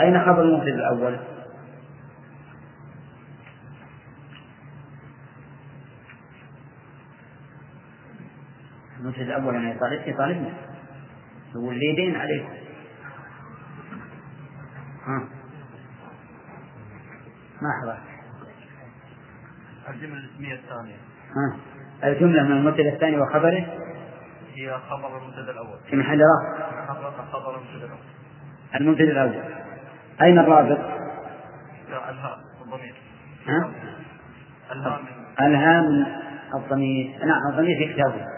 [0.00, 1.18] أين خبر المبتدأ الأول؟
[9.04, 10.54] المبتدأ الأول أنا يطالب يطالبنا
[11.56, 12.48] هو اللي يدين عليكم.
[15.06, 15.28] ها.
[17.62, 17.98] ما حضرت.
[19.88, 20.96] الجملة الاسمية الثانية.
[21.36, 21.56] ها.
[22.08, 23.66] الجملة من المبتدأ الثاني وخبره؟
[24.54, 25.78] هي خبر المبتدا الأول.
[25.90, 26.20] في محل
[26.88, 27.98] رفع خبر المبتدا الأول.
[28.74, 29.54] المبتدأ الأول.
[30.22, 30.78] أين الرابط؟
[31.90, 32.94] لا، الهاء الضمير.
[33.46, 33.70] ها؟
[34.72, 35.02] الهاء
[35.40, 36.06] الهام
[36.54, 37.18] الضمير.
[37.26, 38.33] نعم الضمير في كتابه.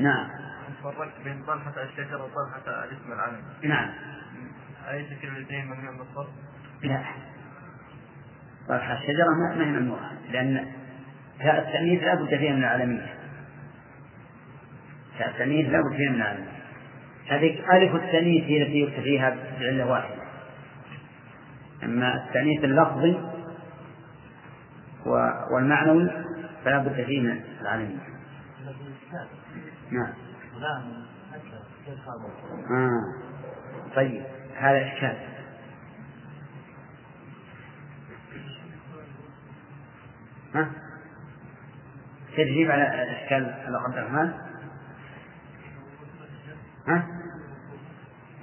[0.00, 0.28] نعم.
[0.82, 3.42] فرقت بين طلحة الشجرة وطلحة الاسم العلم.
[3.62, 3.90] نعم.
[4.90, 6.28] أي شكل الاثنين ممنوع من الصرف؟
[6.82, 7.02] لا.
[8.68, 10.66] طرح الشجرة ما هي ممنوعة لأن
[11.38, 13.14] تاء التأنيث لا بد فيها من العالمية
[15.18, 16.60] تاء التأنيث لا بد فيها من العالمية
[17.28, 20.14] هذه ألف التأنيث هي التي يكتب فيها بعلة واحدة
[21.82, 23.20] أما التأنيث اللفظي
[25.50, 26.10] والمعنوي
[26.64, 28.10] فلا بد فيه من العالمية
[29.90, 30.12] نعم
[32.70, 33.14] آه.
[33.94, 34.22] طيب
[34.56, 35.16] هذا إشكال
[40.54, 40.70] ها؟
[42.36, 42.82] تجيب على
[43.22, 44.32] إشكال على عبد الرحمن؟
[46.88, 47.06] ها؟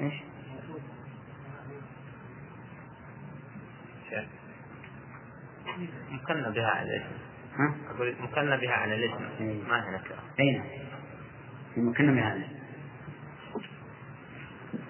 [0.02, 0.14] إيش؟
[6.12, 7.27] مكنا بها ها؟
[7.90, 9.24] أقول مكنا بها على الاسم.
[9.40, 9.64] إيه.
[9.64, 10.68] ما هي نكرة أي نعم
[11.76, 12.48] في مكان هذا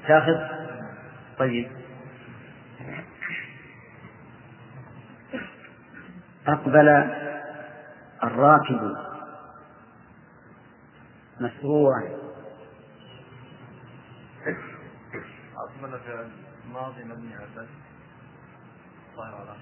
[0.08, 0.38] تاخذ؟
[1.40, 1.72] طيب.
[6.48, 6.90] أقبل
[8.24, 8.96] الراكب.
[11.40, 12.04] مسروعا
[15.56, 16.32] أقبل فعل
[16.74, 17.70] ماضي مبني على الفتح
[19.16, 19.58] ظاهر على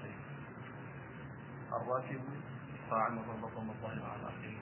[1.82, 2.20] الراكب
[2.90, 4.56] فاعل مربوط ظاهر على آخره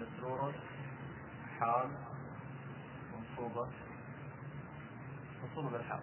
[0.00, 0.52] مسرورا
[1.60, 1.88] حال
[3.12, 3.68] منصوبة.
[5.42, 6.00] منصوبة بالحال.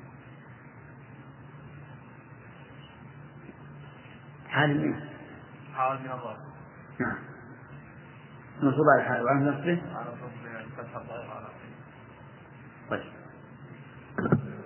[4.48, 5.10] حال منه
[5.76, 6.50] حال من الراكب
[7.00, 7.18] نعم.
[8.62, 11.50] منصوب على الحال وعن نصبه على صفر الفتح الظاهر على
[12.90, 13.12] طيب.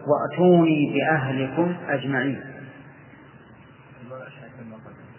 [0.08, 2.44] وأتوني بأهلكم أجمعين.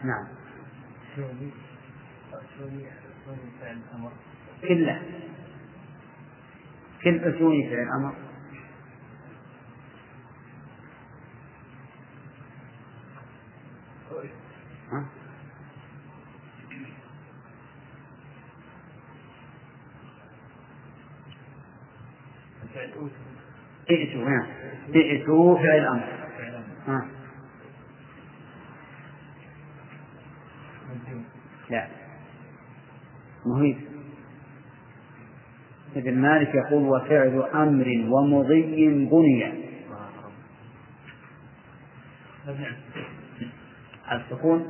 [0.04, 0.43] نعم.
[4.66, 5.10] كله.
[7.04, 8.14] كل أتوني فعل أمر
[14.92, 15.06] ها؟
[22.74, 23.14] فعل أوتي
[23.90, 24.46] ائتوا نعم
[24.94, 27.08] ائتوا فعل أمر فعل أمر ها
[30.90, 31.24] مجزوم
[31.70, 31.88] لا.
[33.46, 33.78] مهيب.
[35.96, 39.64] ابن مالك يقول وفعل أمر ومضي بني.
[44.06, 44.68] على السكون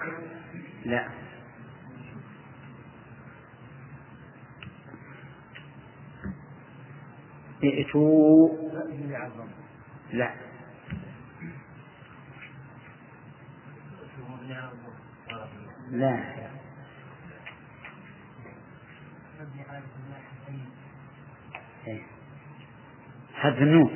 [0.85, 1.09] لا.
[7.65, 8.49] ائتوا.
[10.13, 10.35] لا.
[15.91, 16.15] لا
[19.41, 20.35] مبني على الفتح
[21.87, 22.03] إيه.
[23.45, 23.91] حذف النون.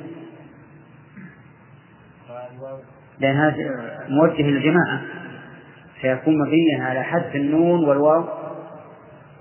[3.19, 5.01] لأن هذا موجه للجماعة.
[6.01, 8.23] فيكون مبنيا على حذف النون والواو.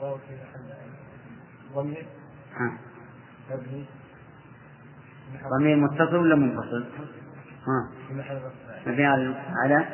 [0.00, 0.34] واو في
[5.34, 6.84] محل ضمير متصل ولا منفصل؟
[7.66, 7.90] ها.
[8.08, 9.34] في محل رفع مبني على
[9.64, 9.88] على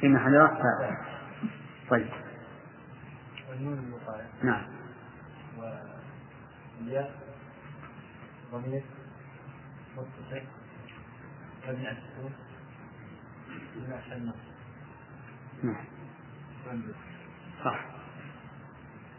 [0.00, 0.96] في محل رفع.
[1.90, 2.06] طيب.
[3.50, 4.62] والنون المطايع نعم.
[5.58, 7.23] والياء.
[8.54, 8.82] ضمير
[9.96, 10.42] متصل
[11.68, 12.32] مبني على السكون
[14.12, 14.54] النصب
[15.62, 15.84] نعم.
[17.64, 17.86] صح.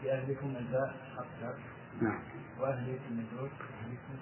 [0.02, 0.96] في أهلكم الباء
[1.42, 1.56] جر
[2.02, 2.20] نعم.
[2.60, 3.50] وأهلكم مجرور
[3.84, 4.18] أهلكم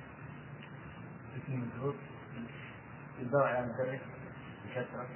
[1.37, 1.95] اسم مجرور
[3.19, 4.01] الباء على مدرك
[4.65, 5.07] بكثرة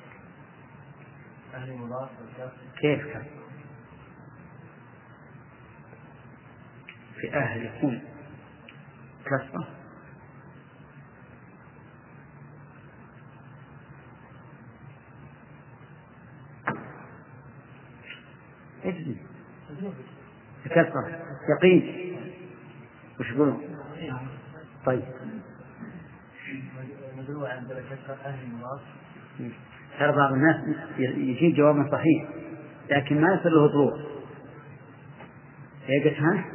[1.54, 3.26] أهل مضاف والكاف كيف كان؟
[7.16, 8.02] في أهلكم.
[9.26, 9.68] كسرة.
[18.88, 19.16] اجزم
[20.66, 21.20] بكسرة
[21.50, 22.18] يقين.
[23.20, 23.62] وش يقولون؟
[24.86, 25.04] طيب.
[30.00, 30.56] ترى بعض الناس
[30.98, 32.30] يجيب جوابا صحيح
[32.90, 33.94] لكن ما يصير له طلوع.
[35.90, 36.46] يقول ها؟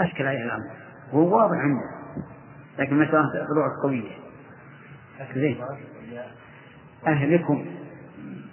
[0.00, 0.70] أشكل عليه الأمر.
[1.10, 2.16] هو واضح عنده
[2.78, 4.22] لكن ما شاء الله طلوع قوية.
[5.34, 5.56] زين.
[7.06, 7.66] أهلكم.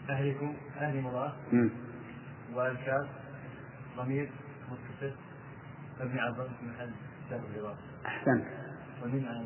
[0.10, 1.34] أهلكم أهل مضاف.
[2.54, 3.08] والكاف
[3.98, 4.30] ضمير
[4.70, 5.16] متصل
[6.02, 6.92] مبني على الضم في محل
[7.30, 8.46] جر الإضافة أحسنت.
[9.04, 9.46] ومن على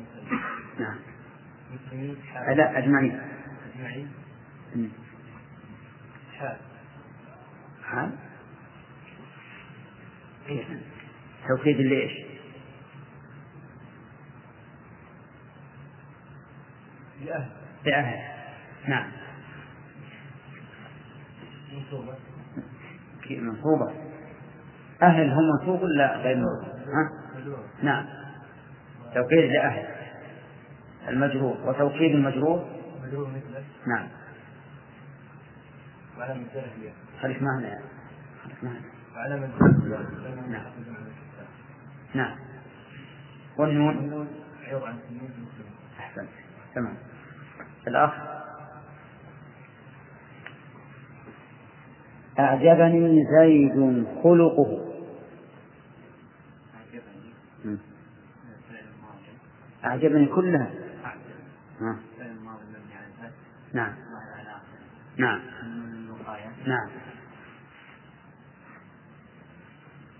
[0.80, 0.98] نعم.
[1.72, 3.20] مسلمين حال لا أجمعين.
[3.74, 4.12] أجمعين.
[6.38, 6.56] حال
[7.84, 8.10] حال؟
[10.46, 10.66] كيف
[11.48, 12.12] توكيد لإيش؟
[17.24, 17.50] لأهل.
[17.86, 18.34] لأهل.
[18.88, 19.23] نعم.
[23.30, 23.92] منصوبة.
[25.02, 27.10] أهل هم منصوب ولا غير منصوب؟ ها؟
[27.82, 28.06] نعم.
[29.14, 29.86] توكيد لأهل.
[31.08, 31.56] المجرور.
[31.64, 32.64] وتوكيد المجرور؟
[33.02, 33.64] مجرور مثله.
[33.86, 34.08] نعم.
[36.18, 37.84] وعلى هي خليك معنا يعني.
[38.44, 38.80] خليك معنا.
[39.16, 40.72] وعلى مثال نعم.
[42.14, 42.36] نعم.
[43.58, 44.28] والنون؟
[44.68, 45.46] عوض عن مسلم
[45.98, 46.28] أحسنت.
[46.74, 46.96] تمام.
[47.86, 48.33] الأخ؟
[52.38, 54.94] أعجبني زيد خلقه.
[59.84, 60.70] أعجبني كلها.
[61.04, 61.20] أعجب
[63.72, 63.94] نعم.
[65.16, 65.40] نعم.
[66.66, 66.88] نعم.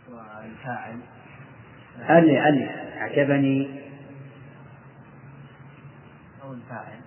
[0.09, 0.99] والفاعل
[2.11, 3.85] ألي ألي أعجبني.
[6.43, 7.01] أو الفاعل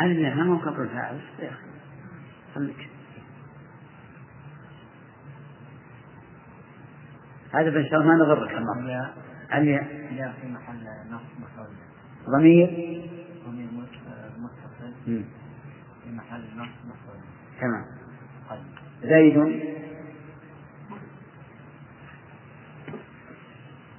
[0.00, 1.20] ألي ما هو قبل الفاعل؟
[2.54, 2.91] خليك.
[7.52, 9.14] هذا بإن شاء الله ما نضرك المرة يا
[9.58, 9.70] ألي
[10.16, 10.76] يا في محل
[11.10, 11.68] نصب مفعول
[12.38, 12.66] ضمير؟
[13.46, 14.92] ضمير مت- متصل.
[16.04, 17.20] في محل نصب مفعول
[17.60, 17.84] تمام.
[18.50, 18.62] طيب.
[19.02, 19.62] زيد؟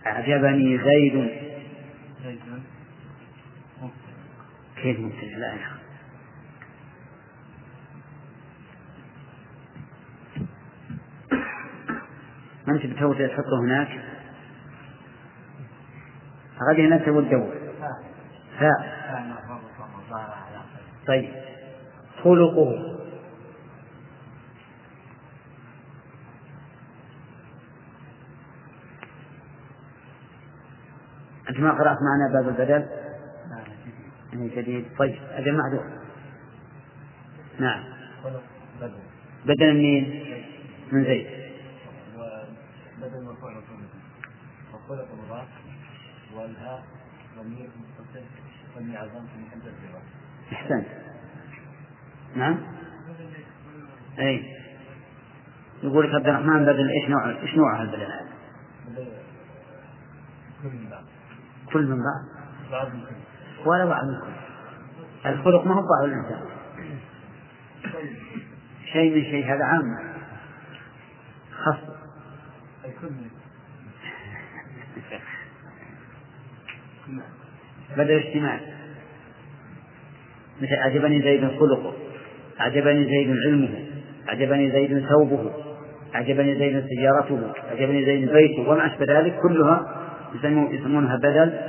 [0.08, 1.30] أعجبني زيد.
[2.24, 2.40] زيد.
[4.82, 5.83] كيف مبتدأ لا يا أخي.
[12.68, 13.88] ما أنت تحطه هناك؟
[16.70, 17.54] غادي هناك تسوي تدور
[18.60, 19.04] فاء.
[21.08, 21.30] طيب.
[22.24, 22.94] خلقه.
[31.50, 32.86] أنت ما قرأت معنا باب البدل؟
[34.34, 34.86] يعني جديد.
[35.00, 35.20] طيب.
[35.32, 35.84] أجل معذور
[37.60, 37.84] نعم.
[39.46, 40.24] بدل منين؟
[40.92, 41.28] من زيد
[42.18, 45.48] وبدل مرفوع مفعول به وخلق مضاف
[46.44, 46.84] والهاء
[47.38, 47.70] ضمير
[48.00, 48.24] متصل
[48.76, 49.62] محل
[50.52, 50.88] أحسنت.
[52.36, 52.60] نعم؟
[54.20, 54.46] أي
[55.84, 58.34] يقول لك عبد الرحمن بدل إيش نوع إيش نوع البدل هذا؟
[60.64, 61.04] كل من بعض.
[61.74, 62.26] كل من بعض؟
[62.72, 63.70] بعض من كل.
[63.70, 65.30] ولا بعض من كل.
[65.30, 66.42] الخلق ما هو بعض الإنسان.
[68.94, 70.14] شيء من شيء هذا عام.
[71.52, 71.78] خاص.
[77.98, 78.60] بدل اجتماع
[80.62, 81.94] مثل أعجبني زيد خلقه
[82.62, 83.86] أعجبني زيد علمه
[84.30, 85.52] أعجبني زيد ثوبه
[86.16, 90.00] أعجبني زيد سيارته أعجبني زيد بيته وما أشبه ذلك كلها
[90.36, 91.60] يسمون- يسمونها بدل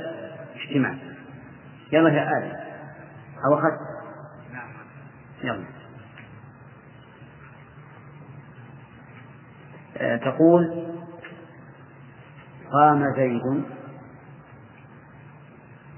[0.55, 0.95] اجتماع.
[1.91, 2.51] يلا يا آل
[3.45, 3.79] أو أخذت؟
[5.43, 5.63] يلا.
[9.97, 10.85] آه، تقول
[12.73, 13.41] قام زيد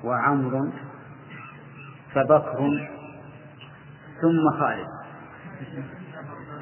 [0.03, 0.71] وعمر
[2.13, 2.89] فبكر
[4.21, 4.87] ثم خالد.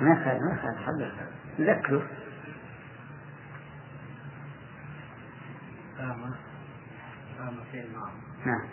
[0.02, 1.12] ما خالد ما خالد حلل
[1.60, 2.08] نذكره
[7.76, 8.12] في الماضي
[8.46, 8.68] نعم.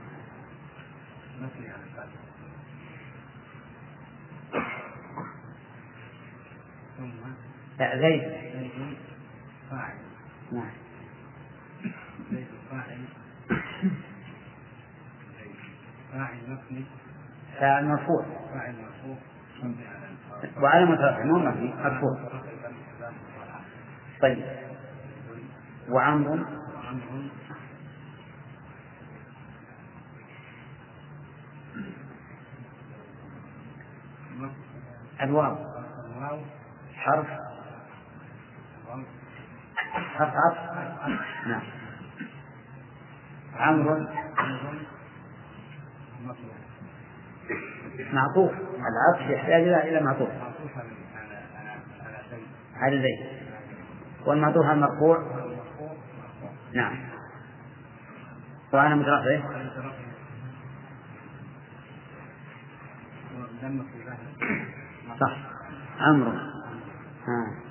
[6.98, 7.32] ثم
[7.78, 8.22] لا زيد.
[8.22, 8.96] زيد
[9.70, 9.94] فاعل.
[10.52, 10.70] نعم.
[12.30, 13.22] زيد فاعل.
[16.12, 16.84] فاعل مبني
[17.60, 18.24] فاعل مرفوع.
[18.54, 19.16] فاعل مرفوع.
[20.62, 22.40] وعلامة رفعه مو مبني مرفوع.
[24.22, 24.44] طيب.
[25.88, 26.46] وعمر؟
[35.22, 35.56] الواو.
[36.94, 37.26] حرف.
[39.94, 41.08] حرف عطف.
[41.46, 41.62] نعم.
[43.54, 44.06] عمرو
[48.12, 48.53] معطوف.
[48.53, 50.29] العطف يحتاج إلى معطوف.
[52.77, 53.43] على زيد.
[54.27, 55.18] والمعطوف على المرفوع.
[55.18, 56.97] مرفوع مرفوع نعم
[58.73, 59.93] وعلى مترفعه ظهر
[65.20, 65.37] صح
[67.29, 67.62] ها.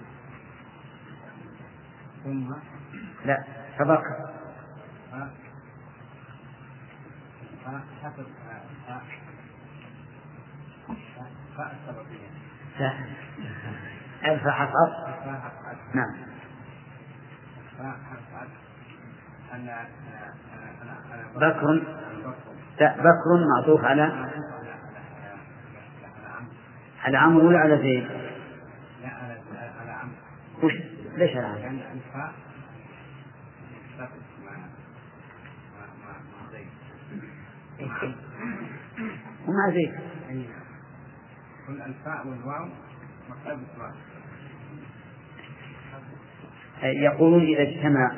[2.23, 2.53] ثم
[3.25, 3.43] لا.
[3.79, 4.01] سبق
[7.65, 8.25] فاء فاء حسب
[11.15, 12.27] فاء فاء السببية
[12.79, 12.91] لا
[14.33, 15.95] ألف فاء عطف.
[15.95, 16.15] نعم.
[17.77, 17.95] فاء
[21.35, 21.83] بكر.
[22.79, 24.29] بكر معطوف على؟
[27.03, 27.47] على عمرو.
[27.47, 28.07] ولا على زيد؟
[29.01, 29.09] لا
[29.81, 30.69] على عمرو.
[31.17, 32.33] ليش على عمرو؟ لأن الفاء
[33.97, 34.11] تثبت
[34.45, 36.67] مع مع مع مع زيد
[39.47, 39.69] ومع
[41.67, 42.69] كل الفاء والواو
[46.83, 48.11] يقولون إذا اجتمع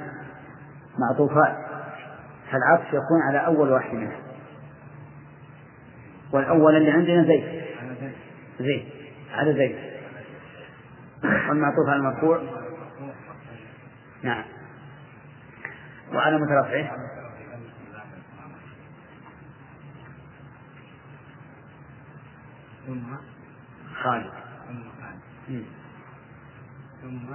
[0.99, 1.57] معطوفات
[2.51, 4.19] فالعطف يكون على أول واحد منها
[6.33, 7.63] والأول اللي عندنا زيد.
[8.59, 8.85] زيد.
[9.31, 9.75] على زيد.
[11.23, 12.41] والمعطوف على المرفوع.
[14.23, 14.43] نعم.
[16.13, 17.12] وعلى مترفعه.
[22.87, 23.15] ثم
[24.03, 24.33] خالد.
[24.67, 24.83] ثم
[27.01, 27.33] ثم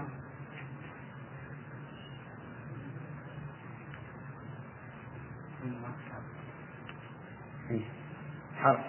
[7.71, 7.85] إيه.
[8.57, 8.81] حرف.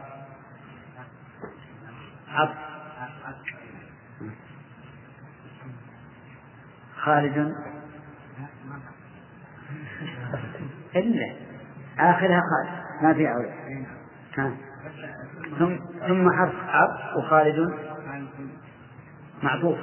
[2.27, 2.57] عطف
[6.95, 7.55] خالد.
[10.95, 11.35] إلا.
[11.99, 13.03] آخرها خالد.
[13.03, 13.85] ما في أولى.
[15.59, 17.73] ثم ثم حرف عطف وخالد
[19.43, 19.77] معطوف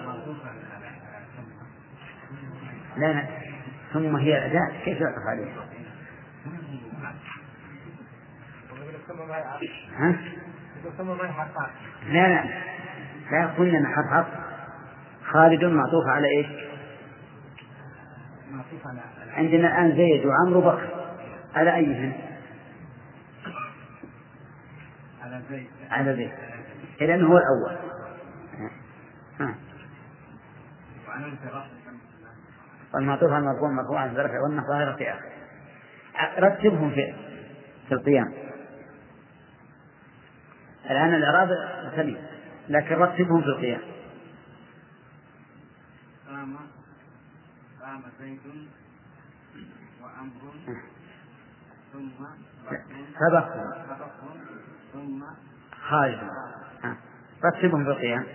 [2.97, 3.25] لا لا
[3.93, 5.67] ثم هي أداة كيف يعطف عليها؟
[9.97, 10.15] ها؟
[12.09, 12.45] لا لا
[13.31, 14.39] لا قلنا حرف عطف
[15.25, 16.47] خالد معطوف على إيش؟
[18.53, 19.01] معطوف على
[19.37, 20.89] عندنا الآن زيد وعمرو وبكر
[21.55, 22.13] على أيهن؟
[25.91, 26.33] على زيد
[27.01, 27.79] إذا هو الأول.
[29.41, 29.55] ها.
[32.95, 35.31] والمعطوف على المرفوع مرفوع عن الرفع والنصب ظاهرة في آخر.
[36.39, 37.15] رتبهم في
[37.89, 38.33] في القيام.
[40.91, 41.49] الآن الإعراب
[41.97, 42.19] سليم
[42.69, 43.81] لكن رتبهم في القيام.
[46.29, 46.57] قام
[47.83, 48.41] قام زيد
[50.03, 50.55] وعمر
[51.93, 52.27] ثم
[53.19, 53.73] سبقهم
[55.89, 56.31] خالد.
[57.45, 58.27] رتبهم في القيام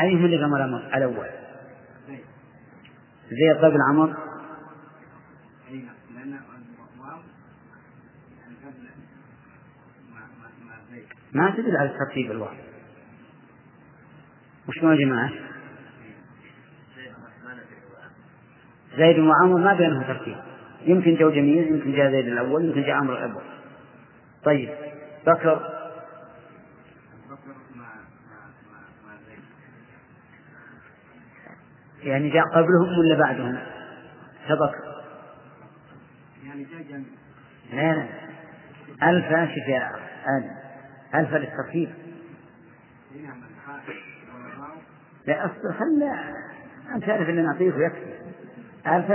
[0.00, 1.28] أيهم اللي قام الأمر؟ الأول.
[3.30, 3.56] زيد.
[3.64, 4.16] قبل عمر
[5.68, 5.94] أي نعم.
[6.16, 6.30] قبل
[11.32, 12.54] ما ما تدل على ترتيب الواو.
[14.68, 15.49] وش يا جماعة؟
[18.96, 20.36] زيد وعمر ما بينهم ترتيب.
[20.82, 23.42] يمكن جو جميل يمكن جاء زيد الأول يمكن جاء عمرو الأول.
[24.44, 24.70] طيب
[25.26, 25.80] بكر.
[32.02, 33.58] يعني جاء قبلهم ولا بعدهم؟
[34.48, 34.74] سبق
[36.44, 37.06] يعني جاء جميل
[37.72, 38.08] لا لا.
[39.10, 40.50] ألف آدم.
[41.14, 41.90] ألف للترتيب.
[44.34, 44.76] والواو
[45.26, 46.34] لا أصبر خلنا
[46.94, 48.19] أنت تعرف اللي نعطيه ويكفي.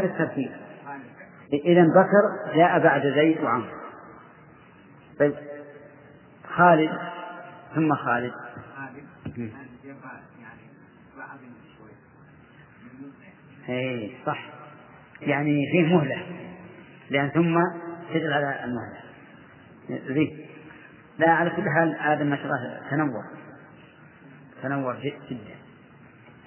[0.01, 0.51] للترتيب
[0.85, 3.69] خالد إذا بكر جاء بعد زيد وعمرو
[5.19, 5.33] طيب.
[6.47, 6.91] خالد
[7.75, 8.31] ثم خالد.
[13.69, 14.45] اي صح.
[15.21, 16.25] يعني فيه مهلة.
[17.09, 17.57] لأن ثم
[18.13, 18.99] تدل على المهلة.
[20.13, 20.45] ذي
[21.19, 23.23] لا على كل حال هذا ما شاء الله تنوع.
[24.63, 25.55] تنوع جد- جدا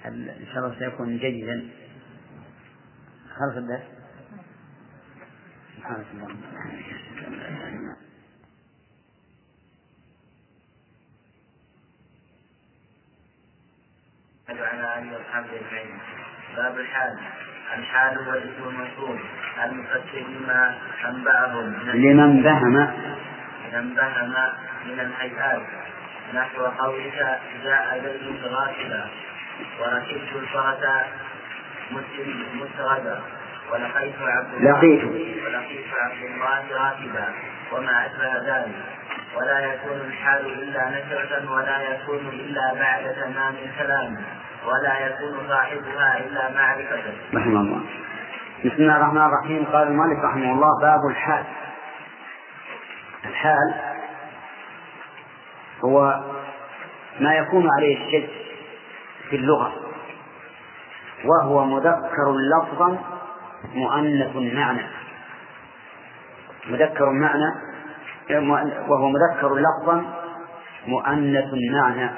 [0.05, 1.69] إن شاء الله سيكون جيدا.
[3.39, 3.81] خلف الدرس؟
[5.77, 6.41] سبحانك اللهم.
[14.49, 15.99] أجمعين
[16.55, 17.19] باب الحال.
[17.77, 19.19] الحال هو الاسم المنصوب.
[19.63, 21.65] المفسر لما أنبأهم.
[21.87, 22.77] من لمن بهم
[23.73, 24.31] انبهم
[24.85, 25.61] من الهيئات.
[26.33, 29.09] نحو قولك جاء زيد غافلا.
[29.79, 31.05] وركبت الفرس
[31.91, 33.21] مسلم مسردا
[33.71, 35.03] ولقيت عبد الله لقيت.
[35.45, 37.33] ولقيت عبد الله راكبا
[37.71, 38.75] وما أشبه ذلك.
[39.37, 44.17] ولا يكون الحال إلا نكرة ولا يكون إلا بعد تمام الكلام.
[44.65, 47.03] ولا يكون صاحبها إلا معرفة.
[47.33, 47.81] رحمه الله.
[48.65, 49.65] بسم الله الرحمن الرحيم.
[49.65, 51.45] قال المؤلف رحمه الله باب الحال.
[53.25, 53.73] الحال
[55.83, 56.23] هو
[57.19, 58.29] ما يكون عليه الشيء
[59.29, 59.88] في اللغة.
[61.25, 62.97] وهو مذكر لفظا
[63.73, 64.81] مؤنث معنى.
[66.69, 67.53] مذكر معنى
[68.87, 70.03] وهو مذكر لفظا
[70.87, 72.09] مؤنث معنى.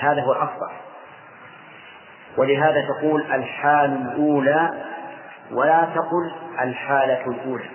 [0.00, 0.70] هذا هو الأفضل.
[2.38, 4.84] ولهذا تقول الحال الأولى
[5.52, 7.70] ولا تقل الحالة الأولى.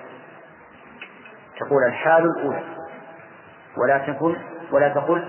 [1.59, 2.63] تقول الحال الأولى
[3.77, 4.37] ولا تقل
[4.71, 5.27] ولا تقل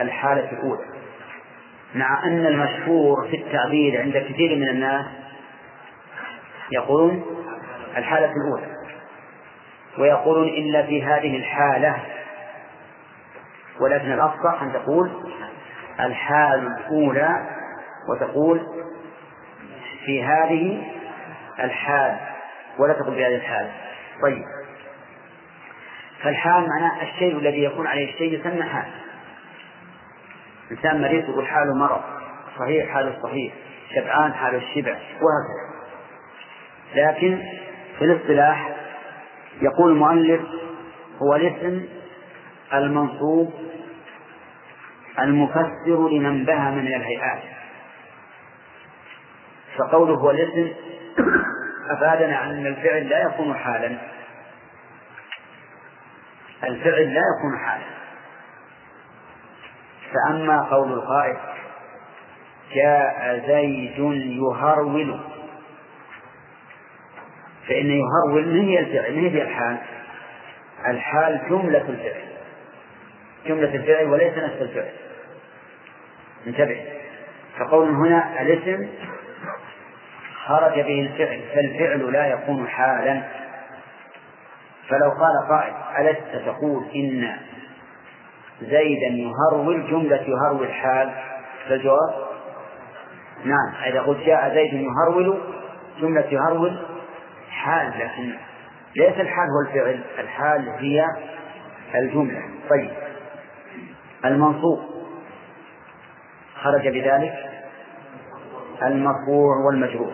[0.00, 0.84] الحالة الأولى.
[1.94, 5.06] مع أن المشهور في التعبير عند كثير من الناس
[6.72, 7.24] يقولون
[7.96, 8.72] الحالة الأولى
[9.98, 11.96] ويقولون إلا في هذه الحالة
[13.80, 15.10] ولكن الأفصح أن تقول
[16.00, 17.46] الحال الأولى
[18.08, 18.66] وتقول
[20.04, 20.82] في هذه
[21.60, 22.16] الحال
[22.78, 23.70] ولا تقول في هذه الحال
[24.22, 24.44] طيب.
[26.22, 28.86] فالحال معناه الشيء الذي يكون عليه الشيء يسمى حال.
[30.72, 32.00] إنسان مريض يقول حاله مرض.
[32.58, 33.52] صحيح حاله صحيح.
[33.94, 35.72] شبعان حاله الشبع وهكذا.
[36.94, 37.42] لكن
[37.98, 38.76] في الاصطلاح
[39.62, 40.40] يقول المؤلف
[41.22, 41.84] هو الاسم
[42.74, 43.52] المنصوب
[45.18, 47.42] المفسر لمن بهم من الهيئات.
[49.78, 50.72] فقوله هو الاسم
[51.96, 53.98] أفادنا أن الفعل لا يكون حالا.
[56.64, 58.01] الفعل لا يكون حالا.
[60.14, 61.36] فأما قول القائل
[62.74, 63.98] جاء زيد
[64.38, 65.20] يهرول.
[67.68, 69.76] فإن يهرول من هي الفعل؟ من هي الحال؟
[70.86, 72.22] الحال جملة الفعل.
[73.46, 74.92] جملة الفعل وليس نفس الفعل.
[76.46, 76.84] انتبه.
[77.58, 78.88] فقول هنا الاسم
[80.46, 83.22] خرج به الفعل فالفعل لا يكون حالا.
[84.88, 87.36] فلو قال قائل ألست تقول إن
[88.60, 91.10] زيدا يهرول جملة يهرول حال.
[91.68, 92.14] فالجواب
[93.44, 95.38] نعم إذا قلت جاء زيد يهرول
[96.00, 96.78] جملة يهرول
[97.50, 98.32] حال لكن
[98.96, 101.06] ليس الحال هو الفعل الحال هي
[101.94, 102.42] الجملة.
[102.70, 102.90] طيب.
[104.24, 104.80] المنصوب.
[106.62, 107.34] خرج بذلك
[108.82, 110.12] المرفوع والمجرور.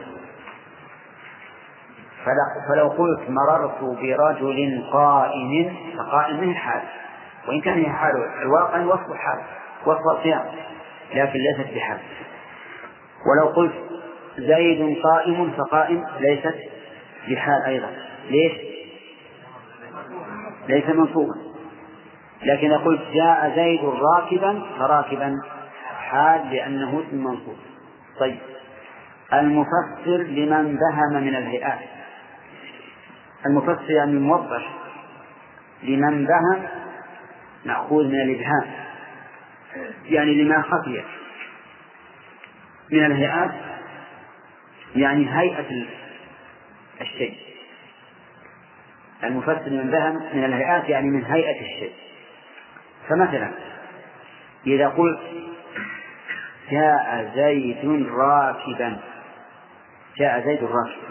[2.69, 6.83] فلو قلت مررت برجل قائم فقائم من حال
[7.49, 9.41] وإن كان هي حال الواقع وصف حال
[9.87, 10.45] وصف القيام
[11.15, 11.99] لكن ليست بحال.
[13.27, 13.73] ولو قلت
[14.39, 16.55] زيد قائم فقائم ليست
[17.29, 17.91] بحال أيضا.
[18.31, 18.53] ليش؟
[20.69, 21.35] ليس منصوبا.
[22.43, 25.35] لكن قلت جاء زيد راكبا فراكبا
[25.99, 27.57] حال لأنه اسم منصوب.
[28.21, 28.39] طيب.
[29.33, 31.79] المفسر لمن بهم من الهيئات.
[33.47, 34.69] المفسر يعني الموضح
[35.83, 36.78] لمن بهم
[37.69, 38.71] مأخوذ من الإبهام.
[40.07, 41.03] يعني لما خفي.
[42.93, 43.51] من الهيئات
[44.97, 45.87] يعني هيئة
[47.01, 47.35] الشيء.
[49.25, 51.93] المفسر من بهم من الهيئات يعني من هيئة الشيء.
[53.09, 53.51] فمثلا
[54.67, 55.21] إذا قلت
[56.71, 58.99] جاء زيد راكبا.
[60.17, 61.09] جاء زيد راكبا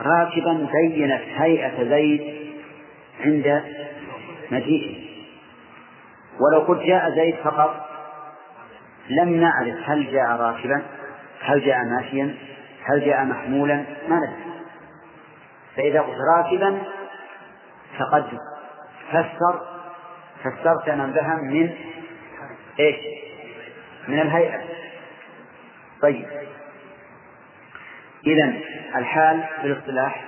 [0.00, 2.52] راكبا بينت هيئة زيد
[3.20, 3.64] عند
[4.50, 5.03] مجيئه.
[6.40, 7.86] ولو قلت جاء زيد فقط
[9.08, 10.82] لم نعرف هل جاء راكبا
[11.40, 12.34] هل جاء ماشيا
[12.84, 14.54] هل جاء محمولا ما ندري.
[15.76, 16.82] فإذا قلت راكبا
[17.98, 18.24] فقد
[19.10, 19.60] فسر
[20.44, 21.70] فسرت من بهم من
[22.80, 22.96] إيش؟
[24.08, 24.60] من الهيئة.
[26.02, 26.26] طيب.
[28.26, 28.52] إذا
[28.96, 30.24] الحال في الاصطلاح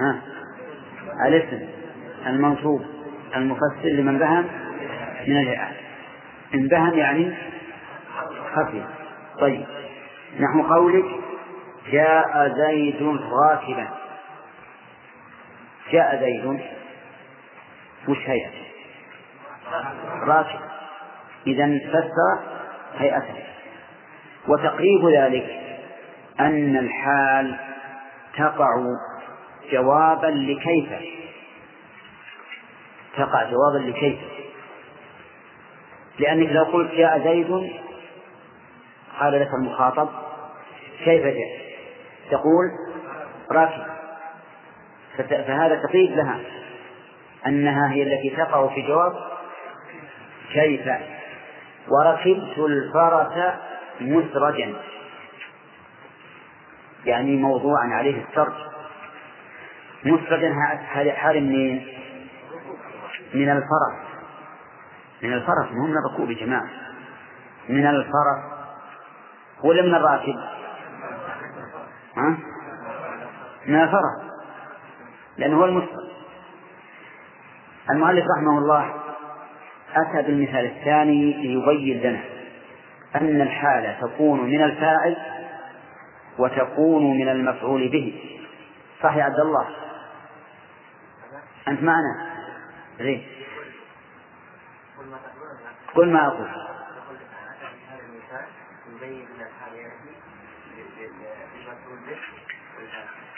[0.00, 0.22] ها
[1.26, 1.68] الاسم
[2.26, 2.99] المنصوب.
[3.36, 4.44] المفسر لمن بهم؟
[5.26, 5.74] من الهيئات
[6.54, 7.34] إن بهم يعني
[8.54, 8.84] خفي.
[9.40, 9.66] طيب.
[10.40, 11.04] نحو قولك
[11.92, 13.02] جاء زيد
[13.42, 13.88] راكبا.
[15.92, 16.60] جاء زيد.
[18.08, 18.66] وش هيئته
[20.26, 20.60] راكب.
[21.46, 22.40] إذا فسر
[22.98, 23.34] هيئته.
[24.48, 25.60] وتقريب ذلك
[26.40, 27.56] أن الحال
[28.36, 28.74] تقع
[29.72, 31.19] جوابا لكيف؟
[33.16, 34.18] تقع جوابا لكيف؟
[36.18, 37.72] لأنك لو قلت جاء زيد
[39.20, 40.08] قال لك المخاطب
[41.04, 41.60] كيف جاء
[42.30, 42.66] تقول
[43.50, 43.90] راكب.
[45.28, 46.40] فهذا تقييد لها
[47.46, 49.12] أنها هي التي تقع في جواب
[50.52, 50.88] كيف؟
[51.88, 53.54] وركبت الفرس
[54.00, 54.74] مسرجا.
[57.04, 58.52] يعني موضوعا عليه السرج
[60.04, 60.54] مسرجا
[61.16, 61.86] حال منين؟
[63.34, 63.98] من الفرس.
[65.22, 66.68] من الفرس مو من الركوب يا جماعة.
[67.68, 68.42] من الفرس.
[69.62, 70.36] ولا من الراكب؟
[72.16, 72.38] ها؟
[73.66, 74.30] من الفرس.
[75.36, 76.10] لأنه هو المسرج
[77.90, 78.94] المؤلف رحمه الله
[79.94, 82.20] أتى بالمثال الثاني ليبين لنا
[83.14, 85.16] أن الحالة تكون من الفاعل
[86.38, 88.38] وتكون من المفعول به.
[89.02, 89.66] صح يا عبد الله؟
[91.68, 92.29] أنت معنا؟
[93.00, 93.26] غير
[95.94, 96.48] قل ما أقول.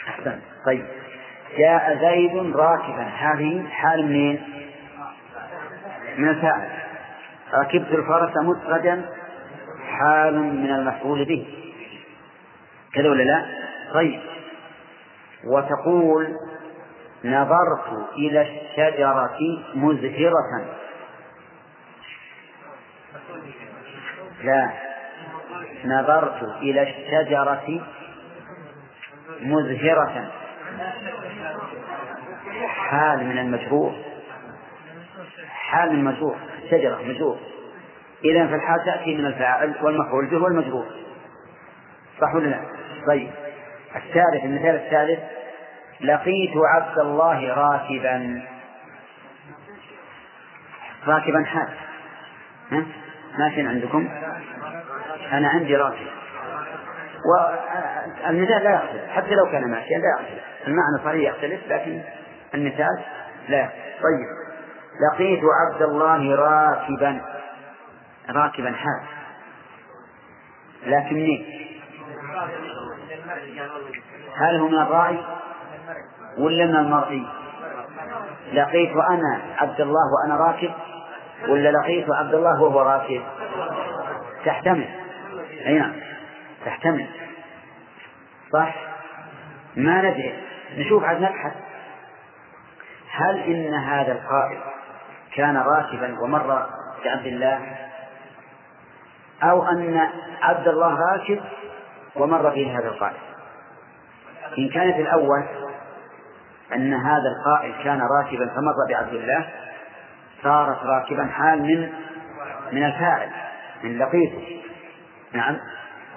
[0.07, 0.39] أحسن.
[0.65, 0.85] طيب.
[1.57, 3.03] جاء زيد راكبا.
[3.03, 4.43] هذه حال منين؟
[6.17, 6.69] من الفاعل.
[7.53, 9.09] ركبت الفرس مسرجا
[9.87, 11.47] حال من المفعول به.
[12.93, 13.45] كذا ولا لا؟
[13.93, 14.19] طيب.
[15.43, 16.37] وتقول
[17.25, 19.37] نظرت إلى الشجرة
[19.75, 20.65] مزهرة.
[24.43, 24.69] لا.
[25.85, 27.81] نظرت إلى الشجرة
[29.41, 30.31] مزهرة.
[32.67, 33.93] حال من المجرور
[35.47, 36.35] حال من المجرور
[36.71, 37.37] شجرة مجرور
[38.25, 40.85] إذا فالحال تأتي من الفاعل والمفعول به والمجرور
[42.21, 42.59] صح ولا لا؟
[43.07, 43.29] طيب.
[43.95, 45.19] الثالث المثال الثالث.
[46.03, 48.41] لقيت عبد الله راكبا.
[51.07, 51.69] راكبا حال.
[52.71, 52.85] ها؟
[53.39, 54.09] ماشي عندكم؟
[55.31, 56.07] أنا عندي راكب.
[57.25, 59.09] والمثال لا يختلف.
[59.11, 60.43] حتى لو كان ماشيا لا يختلف.
[60.67, 62.01] المعنى صحيح يختلف لكن
[62.53, 63.03] المثال
[63.49, 63.83] لا يختلف.
[64.03, 64.27] طيب.
[65.01, 67.21] لقيت عبد الله راكبا.
[68.29, 69.01] راكبا حال.
[70.85, 71.45] لكن منين؟
[74.35, 75.19] هل هو من الراعي
[76.37, 77.25] ولا من المرئي؟
[78.53, 80.71] لقيت أنا عبد الله وأنا راكب؟
[81.47, 83.21] ولا لقيت عبد الله وهو راكب؟
[84.45, 84.87] تحتمل.
[85.65, 85.93] أي نعم
[86.65, 87.07] تحتمل.
[88.53, 88.75] صح؟
[89.75, 90.33] ما ندري.
[90.77, 91.53] نشوف عاد نبحث.
[93.11, 94.59] هل إن هذا القائد
[95.35, 96.67] كان راكبا ومر
[97.05, 97.59] بعبد الله؟
[99.43, 100.09] أو أن
[100.41, 101.41] عبد الله راكب
[102.15, 103.17] ومر به هذا القائد
[104.57, 105.43] إن كانت الأول
[106.75, 109.49] أن هذا القائد كان راكبا فمر بعبد الله
[110.43, 111.89] صارت راكبا حال من
[112.71, 113.29] من الفاعل
[113.83, 114.61] من لقيته
[115.33, 115.59] نعم.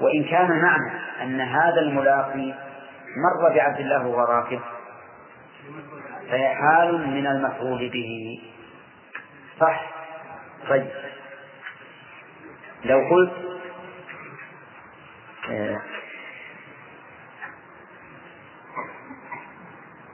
[0.01, 0.91] وإن كان معنى
[1.23, 2.55] أن هذا الملاقي
[3.17, 4.61] مر بعبد الله وهو راكب
[6.31, 8.41] فهي حال من المفعول به.
[9.61, 9.91] صح.
[10.69, 10.87] طيب.
[12.85, 13.33] لو قلت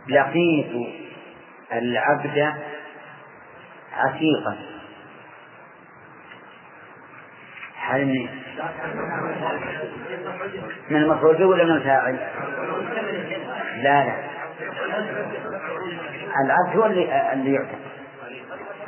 [0.09, 0.72] لقيت
[1.72, 2.55] العبد
[3.92, 4.57] عتيقا.
[7.76, 8.28] هل
[10.90, 12.14] من المفعول ولا من الفاعل؟
[13.82, 14.32] لا لا.
[16.44, 17.78] العبد هو اللي اللي يعتق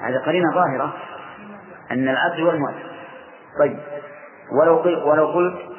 [0.01, 0.97] هذه قرينة ظاهرة
[1.91, 2.95] أن العبد هو المؤثر
[3.61, 3.79] طيب.
[4.61, 5.75] ولو قلت ولو قلت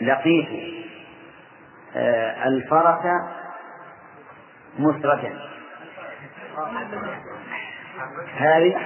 [0.00, 0.48] لقيت
[1.96, 3.04] آه، الفرس
[4.78, 5.32] مسرة
[8.36, 8.76] هذه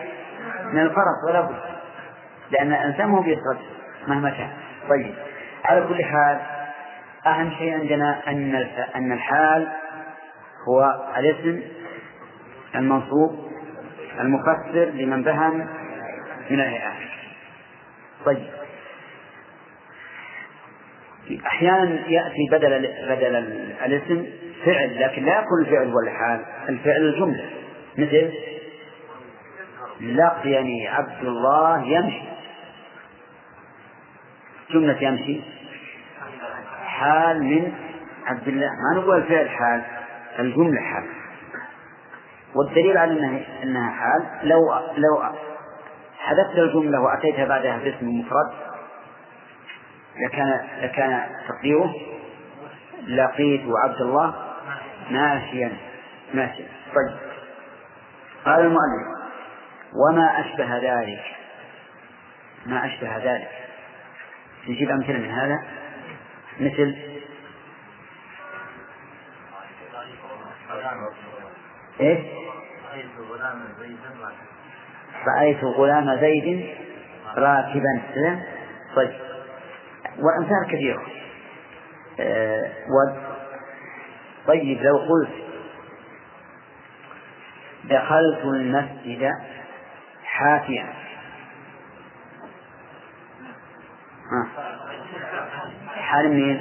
[0.73, 1.61] من الفرس ولا بد.
[2.51, 3.59] لأن الإنسان مو بيسرد
[4.09, 4.51] مهما كان.
[4.89, 5.15] طيب
[5.65, 6.41] على كل حال
[7.27, 8.55] أهم شيء عندنا أن
[8.97, 9.69] أن الحال
[10.69, 11.63] هو الاسم
[12.75, 13.51] المنصوب
[14.21, 15.67] المفسر لمن بهم
[16.51, 16.93] من الهيئات
[18.25, 18.47] طيب.
[21.47, 23.37] أحيانا يأتي بدل بدل
[23.85, 24.27] الاسم
[24.65, 27.51] فعل لكن لا يكون الفعل هو الحال الفعل الجملة.
[27.99, 28.33] مثل
[30.01, 32.23] لقيني عبد الله يمشي.
[34.71, 35.41] جملة يمشي.
[36.85, 37.73] حال من
[38.27, 38.67] عبد الله.
[38.67, 39.83] ما نقول الفعل حال
[40.39, 41.05] الجملة حال.
[42.55, 45.23] والدليل على أنها أنها حال لو لو
[46.19, 48.51] حذفت الجملة وأتيت بعدها باسم مفرد
[50.27, 51.95] لكان لكان تقديره
[53.07, 54.50] لقيت عبد الله.
[55.11, 55.77] ماشيا.
[56.35, 56.69] ماشيا.
[56.95, 57.19] طيب.
[58.45, 59.21] قال المؤلف
[59.95, 61.25] وما أشبه ذلك؟
[62.67, 63.51] ما أشبه ذلك؟
[64.69, 65.63] نجيب أمثلة من هذا؟
[66.61, 66.97] مثل؟
[72.01, 72.19] إيش؟
[75.27, 76.75] رأيت غلام زيد
[77.37, 78.03] راكبا.
[78.97, 79.13] طيب.
[80.19, 81.03] وأمثال كثيرة.
[82.21, 82.71] آه.
[84.51, 85.31] طيب لو قلت
[87.85, 89.31] دخلت المسجد
[90.25, 90.87] حافيا.
[95.97, 96.61] حال من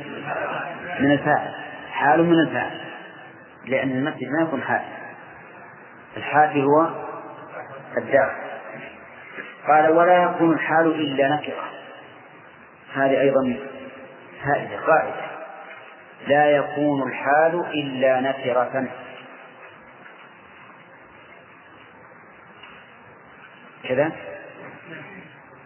[1.00, 1.54] من الفاعل.
[1.92, 2.82] حال من الفاعل.
[3.66, 4.86] لأن المسجد ما يكون حافي.
[6.18, 6.90] الحافي هو
[7.98, 8.36] الدار
[9.68, 11.64] قال ولا يكون الحال إلا نكرة.
[12.94, 13.58] هذه أيضا
[14.44, 15.29] فائدة قاعدة.
[16.28, 18.90] لا يكون الحال إلا نكرة.
[23.84, 24.12] كذا؟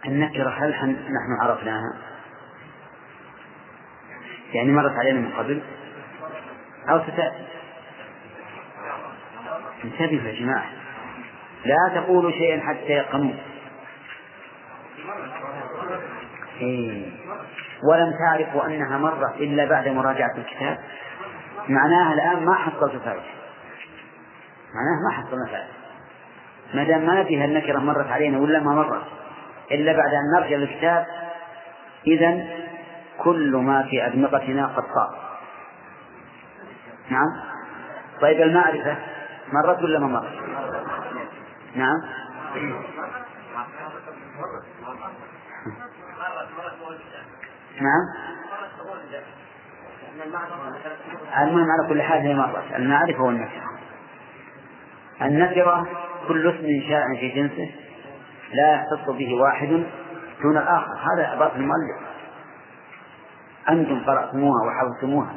[0.06, 1.98] النكرة هل نحن عرفناها؟
[4.52, 5.62] يعني مرت علينا من قبل؟
[6.88, 7.44] أو ستأتي.
[9.84, 10.66] انتبهوا يا جماعة.
[11.64, 13.34] لا تقولوا شيئا حتى يقنوا
[16.60, 17.10] إيه.
[17.90, 20.78] ولم تعرفوا أنها مرت إلا بعد مراجعة الكتاب
[21.68, 23.22] معناها الآن ما حصلت فائدة.
[24.74, 25.74] معناها ما حصلنا فائدة.
[26.74, 29.04] ما دام ما فيها النكرة مرت علينا ولا ما مرت
[29.70, 31.06] إلا بعد أن نرجع للكتاب
[32.06, 32.46] إذا
[33.18, 35.24] كل ما في أدمغتنا قد صار.
[37.10, 37.28] نعم؟
[38.20, 38.96] طيب المعرفة
[39.52, 40.32] مرت ولا ما مرت؟
[41.74, 41.96] نعم؟
[47.80, 48.34] نعم.
[51.42, 53.74] المهم على كل حال هي مرت المعرفة والنكرة
[55.22, 55.86] النكرة
[56.28, 57.70] كل اسم شاء في جنسه
[58.52, 59.68] لا يختص به واحد
[60.42, 60.92] دون الآخر.
[60.92, 61.96] هذا عبارة المؤلف.
[63.68, 65.34] أنتم قرأتموها وحفظتموها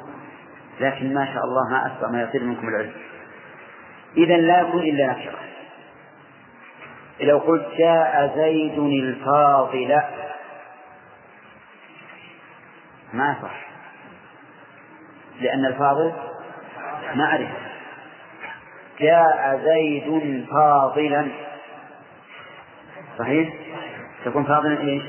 [0.79, 2.93] لكن ما شاء الله ما أسبق ما يصير منكم العلم.
[4.17, 5.39] إذا لا يكون إلا نكرة.
[7.21, 10.01] لو قلت جاء زيد الفاضل
[13.13, 13.67] ما صح.
[15.41, 16.13] لأن الفاضل
[17.15, 17.57] معرفة
[18.99, 21.27] جاء زيد فاضلا.
[23.19, 23.53] صحيح؟
[24.25, 25.03] تكون فاضلا إيش؟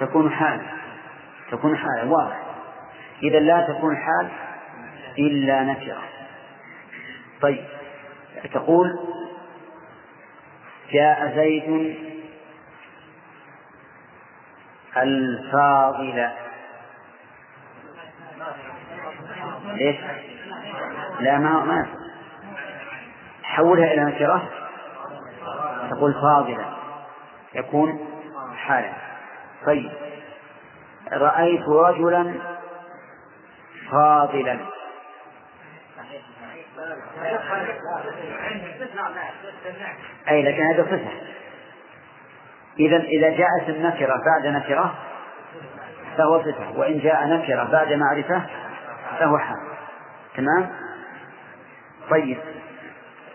[0.00, 0.60] تكون حال.
[1.50, 2.42] تكون حال واضح.
[3.22, 4.28] إذا لا تكون حال
[5.18, 6.02] إلا نكرة.
[7.40, 7.64] طيب
[8.54, 8.98] تقول
[10.92, 11.96] جاء زيد
[14.96, 16.45] الفاضل.
[19.76, 19.96] ليش؟
[21.20, 21.86] لا ما ما
[23.42, 24.48] حولها إلى نكرة؟
[25.90, 26.76] تقول فاضلة.
[27.54, 28.08] يكون
[28.56, 28.92] حالا.
[29.66, 29.92] طيب.
[31.12, 32.34] رأيت رجلا
[33.90, 34.58] فاضلا.
[40.28, 41.10] أي لكن هذا صفة.
[42.78, 44.94] إذا إذا جاءت النكرة بعد نكرة
[46.16, 46.78] فهو صفة.
[46.78, 48.42] وإن جاء نكرة بعد معرفة
[49.18, 49.65] فهو حال.
[50.36, 50.70] تمام؟
[52.10, 52.38] طيب.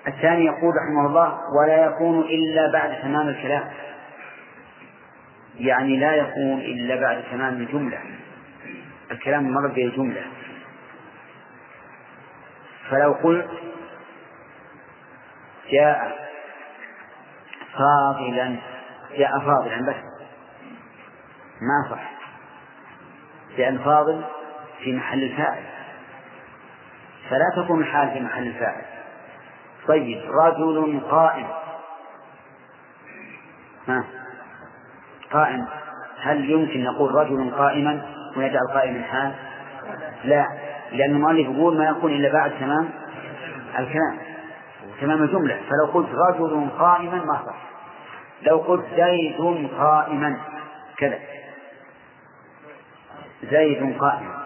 [0.08, 3.72] الثاني يقول رحمه الله ولا يكون إلا بعد تمام الكلام.
[5.60, 8.00] يعني لا يكون إلا بعد تمام الجملة.
[9.12, 10.24] الكلام مر بالجملة.
[12.90, 13.50] فلو قلت
[15.72, 16.30] جاء
[17.74, 18.56] فاضلا
[19.18, 19.96] جاء فاضلا بس.
[21.62, 22.12] ما صح.
[23.58, 24.24] لأن فاضل
[24.84, 25.64] في محل الفاعل.
[27.32, 28.82] فلا تكون الحال في محل الفاعل.
[29.88, 31.48] طيب رجل قائم.
[33.88, 34.04] ها؟
[35.32, 35.66] قائم.
[36.22, 38.02] هل يمكن نقول رجل قائما
[38.38, 39.32] ويجعل قائما حال؟
[40.24, 40.48] لا
[40.92, 42.90] لأن المؤلف يقول ما يكون إلا بعد تمام
[43.80, 44.18] الكلام
[45.02, 45.60] تمام الجملة.
[45.70, 47.56] فلو قلت رجل قائما ما صح.
[48.42, 50.38] لو قلت زيد قائما
[50.98, 51.20] كذا.
[53.44, 54.41] زيد قائم.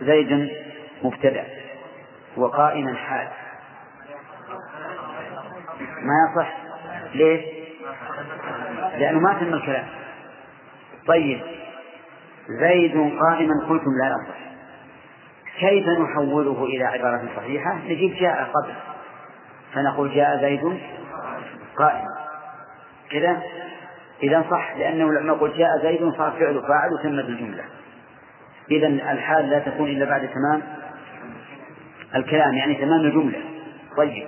[0.00, 0.50] زيد
[1.02, 1.44] مبتدأ
[2.36, 3.28] وقائما حال.
[5.80, 6.56] ما يصح؟
[7.14, 7.40] ليش؟
[8.98, 9.86] لأنه ما تم الكلام.
[11.06, 11.40] طيب
[12.48, 14.38] زيد قائما قلتم لا يصح.
[15.58, 18.74] كيف نحوله إلى عبارة صحيحة؟ نجيب جاء قبل.
[19.74, 20.80] فنقول جاء زيد
[21.76, 22.18] قائما.
[23.10, 23.42] كذا
[24.22, 27.64] إذا صح لأنه لما قلت جاء زيد صار فعل فاعل وتمت الجملة
[28.70, 30.62] إذا الحال لا تكون إلا بعد تمام
[32.14, 33.40] الكلام يعني تمام الجملة.
[33.96, 34.26] طيب.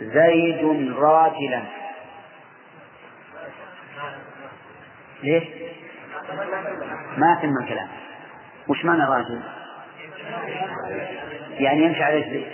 [0.00, 1.62] زيد راجلا
[5.22, 5.44] ليش؟
[7.16, 7.88] ما تم الكلام.
[8.68, 9.40] وش معنى راجل؟
[11.50, 12.46] يعني يمشي على رجليه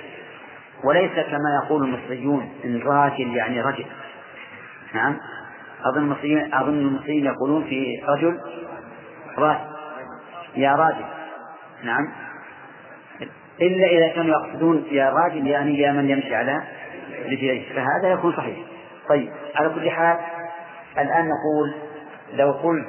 [0.85, 3.87] وليس كما يقول المصريون إن راجل يعني رجل.
[4.95, 5.19] نعم.
[5.85, 8.41] أظن المصريين أظن المصريين يقولون في رجل
[9.39, 9.75] راجل
[10.57, 11.05] يا راجل.
[11.83, 12.13] نعم.
[13.61, 16.63] إلا إذا كانوا يقصدون يا راجل يعني يا من يمشي على
[17.25, 17.75] رجليه.
[17.75, 18.59] فهذا يكون صحيح.
[19.09, 20.19] طيب على كل حال
[20.99, 21.75] الآن نقول
[22.35, 22.89] لو قلت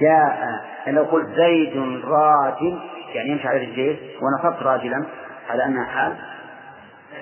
[0.00, 0.48] جاء
[0.86, 2.80] لو قلت زيد راجل
[3.14, 5.06] يعني يمشي على رجليه ونصبت راجلا
[5.50, 6.16] على أنها حال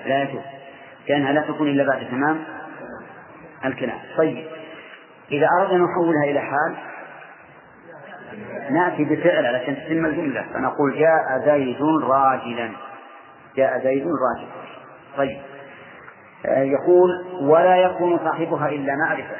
[0.05, 0.41] لا يجوز.
[1.09, 2.43] لأنها لا تكون إلا بعد تمام
[3.65, 3.99] الكلام.
[4.17, 4.45] طيب
[5.31, 6.90] إذا أردنا أن نحولها إلى حال
[8.69, 10.45] نأتي بفعل علشان تتم الجملة.
[10.53, 12.69] فنقول جاء زيد راجلا.
[13.55, 14.51] جاء زيد راجلا
[15.17, 15.37] طيب.
[16.45, 17.09] آه، يقول
[17.41, 19.35] ولا يكون صاحبها إلا معرفة.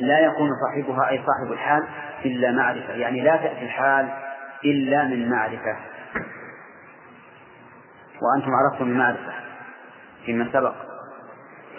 [0.00, 1.84] لا يكون صاحبها أي صاحب الحال
[2.24, 2.92] إلا معرفة.
[2.92, 4.08] يعني لا تأتي الحال
[4.64, 5.76] إلا من معرفة.
[8.22, 9.32] وأنتم عرفتم المعرفة
[10.26, 10.74] فيما سبق.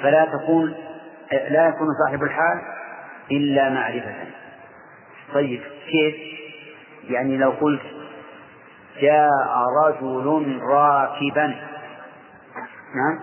[0.03, 0.75] فلا تكون
[1.49, 2.61] لا يكون صاحب الحال
[3.31, 4.13] إلا معرفة.
[5.33, 6.15] طيب كيف؟
[7.09, 7.81] يعني لو قلت
[9.01, 9.31] جاء
[9.85, 11.47] رجل راكبا.
[12.95, 13.19] نعم.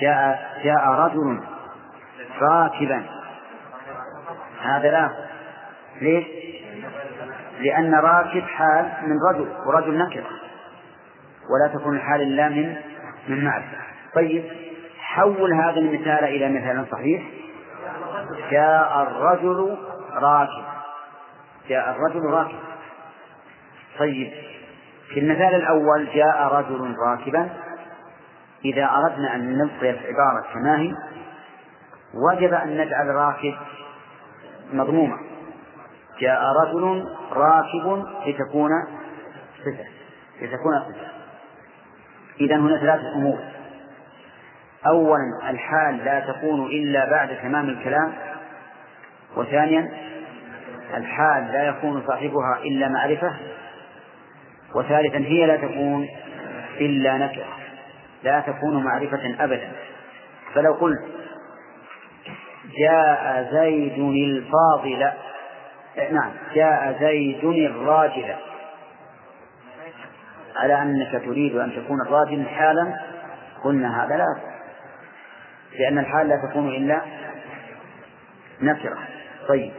[0.00, 1.40] جاء جاء رجل
[2.40, 3.06] راكبا.
[4.62, 5.10] هذا لا.
[6.00, 6.26] ليش؟
[7.60, 10.26] لأن راكب حال من رجل ورجل نكرة.
[11.50, 12.76] ولا تكون الحال إلا من
[13.28, 13.78] من معرفة.
[14.14, 14.44] طيب
[14.98, 17.22] حول هذا المثال إلى مثال صحيح.
[18.50, 19.76] جاء الرجل
[20.12, 20.64] راكب.
[21.68, 22.58] جاء الرجل راكب.
[23.98, 24.32] طيب
[25.14, 27.50] في المثال الأول جاء رجل راكبا.
[28.64, 30.92] إذا أردنا أن نبقي العبارة كما هي
[32.14, 33.54] وجب أن نجعل راكب
[34.72, 35.16] مضمومة.
[36.20, 38.70] جاء رجل راكب لتكون
[39.58, 39.84] صفة
[40.42, 41.08] لتكون صفة.
[42.40, 43.57] إذا هنا ثلاثة أمور.
[44.88, 48.12] أولا الحال لا تكون إلا بعد تمام الكلام
[49.36, 49.90] وثانيا
[50.96, 53.32] الحال لا يكون صاحبها إلا معرفة
[54.74, 56.08] وثالثا هي لا تكون
[56.80, 57.46] إلا نكرة
[58.22, 59.68] لا تكون معرفة أبدا.
[60.54, 61.02] فلو قلت
[62.78, 65.10] جاء زيد الفاضل
[66.10, 68.34] نعم جاء زيد الراجل
[70.56, 73.00] على أنك تريد أن تكون الراجل حالا
[73.64, 74.47] قلنا هذا لا.
[75.72, 77.02] لأن الحال لا تكون إلا
[78.62, 78.98] نكرة.
[79.48, 79.72] طيب.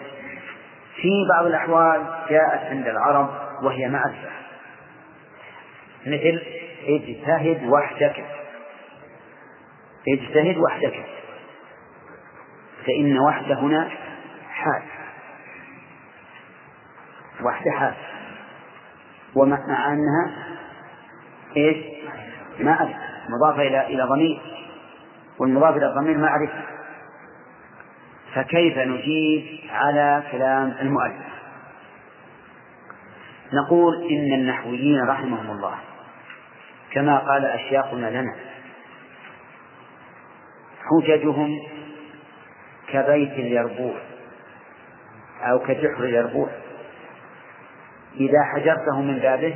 [0.96, 3.30] في بعض الأحوال جاءت عند العرب
[3.64, 4.30] وهي معرفة.
[6.06, 6.42] مثل
[6.88, 8.26] اجتهد وحدك
[10.08, 11.06] اجتهد وحدك
[12.86, 13.90] فإن وحده هنا
[14.50, 14.82] حال.
[17.44, 17.94] وحده حال.
[19.36, 20.34] ومع أنها
[21.58, 21.78] إيش؟
[22.60, 23.00] معرفة.
[23.30, 24.59] مضافة إلى إلى ضمير.
[25.40, 26.64] والمضاف إلى الضمير معرفة
[28.36, 31.30] فكيف نجيب على كلام المؤلف؟
[33.54, 35.76] نقول إن النحويين رحمهم الله
[36.92, 38.36] كما قال أشياخنا لنا
[40.90, 41.60] حججهم
[42.88, 43.96] كبيت اليربوع
[45.42, 46.50] أو كجحر اليربوع.
[48.16, 49.56] إذا حجرته من بابه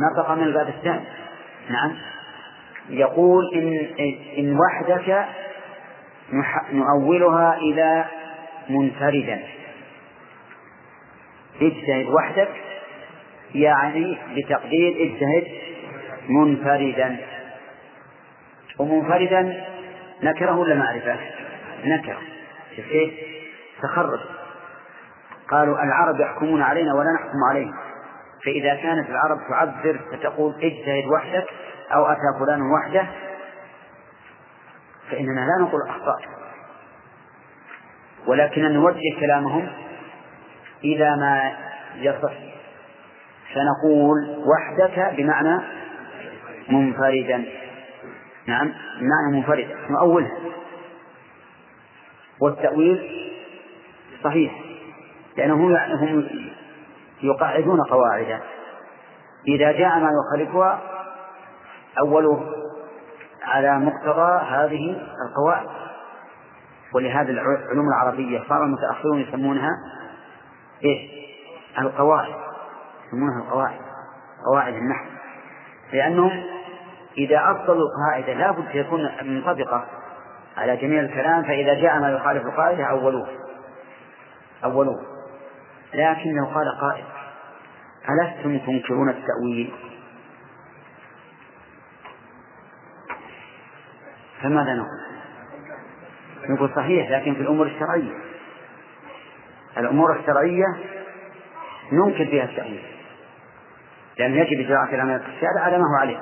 [0.00, 1.04] نطق من الباب الثاني.
[1.70, 2.13] نعم.
[2.88, 3.88] يقول إن
[4.38, 5.26] إن وحدك
[6.72, 8.04] نؤولها إلى
[8.68, 9.42] منفردا.
[11.62, 12.48] اجتهد وحدك
[13.54, 15.46] يعني بتقدير اجتهد
[16.28, 17.16] منفردا.
[18.78, 19.64] ومنفردا
[20.22, 21.16] نكره ولا معرفة؟
[21.84, 22.18] نكره.
[22.76, 23.12] كيف؟
[23.82, 24.20] تخرج
[25.48, 27.74] قالوا العرب يحكمون علينا ولا نحكم عليهم.
[28.44, 31.46] فإذا كانت العرب تعذر فتقول اجتهد وحدك
[31.92, 33.06] أو أتى فلان وحده
[35.10, 36.18] فإننا لا نقول أخطأ.
[38.26, 39.68] ولكن نوجه كلامهم
[40.84, 41.52] إلى ما
[41.96, 42.32] يصح.
[43.54, 45.60] فنقول وحدك بمعنى
[46.68, 47.44] منفردا.
[48.46, 50.38] نعم بمعنى منفردا نؤولها
[52.40, 53.30] والتأويل
[54.24, 54.52] صحيح
[55.36, 56.28] لأنهم هم
[57.22, 58.40] يقعدون قواعدا
[59.48, 60.93] إذا جاء ما يخالفها
[61.98, 62.54] أوله
[63.42, 64.96] على مقتضى هذه
[65.28, 65.66] القواعد.
[66.94, 69.70] ولهذا العلوم العربية صار المتأخرون يسمونها
[70.84, 71.10] إيش؟
[71.78, 72.34] القواعد.
[73.06, 73.80] يسمونها القواعد.
[74.46, 75.04] قواعد النحو.
[75.92, 76.42] لأنهم
[77.18, 79.84] إذا أصلوا القاعدة لا بد تكون منطبقة
[80.56, 83.28] على جميع الكلام فإذا جاء ما يخالف القاعدة أولوه.
[84.64, 85.00] أولوه.
[85.94, 87.04] لكنه قال قائل
[88.08, 89.74] ألستم تنكرون التأويل؟
[94.44, 95.00] فماذا نقول؟
[96.48, 98.12] نقول صحيح لكن في الأمور الشرعية.
[99.78, 100.66] الأمور الشرعية
[101.92, 102.82] ننكر فيها التأويل.
[104.18, 106.20] لأن يجب إجراء العمل الشارع على ما هو عليه.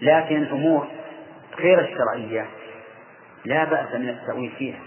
[0.00, 0.86] لكن الأمور
[1.58, 2.46] غير الشرعية
[3.44, 4.78] لا بأس من التأويل فيها.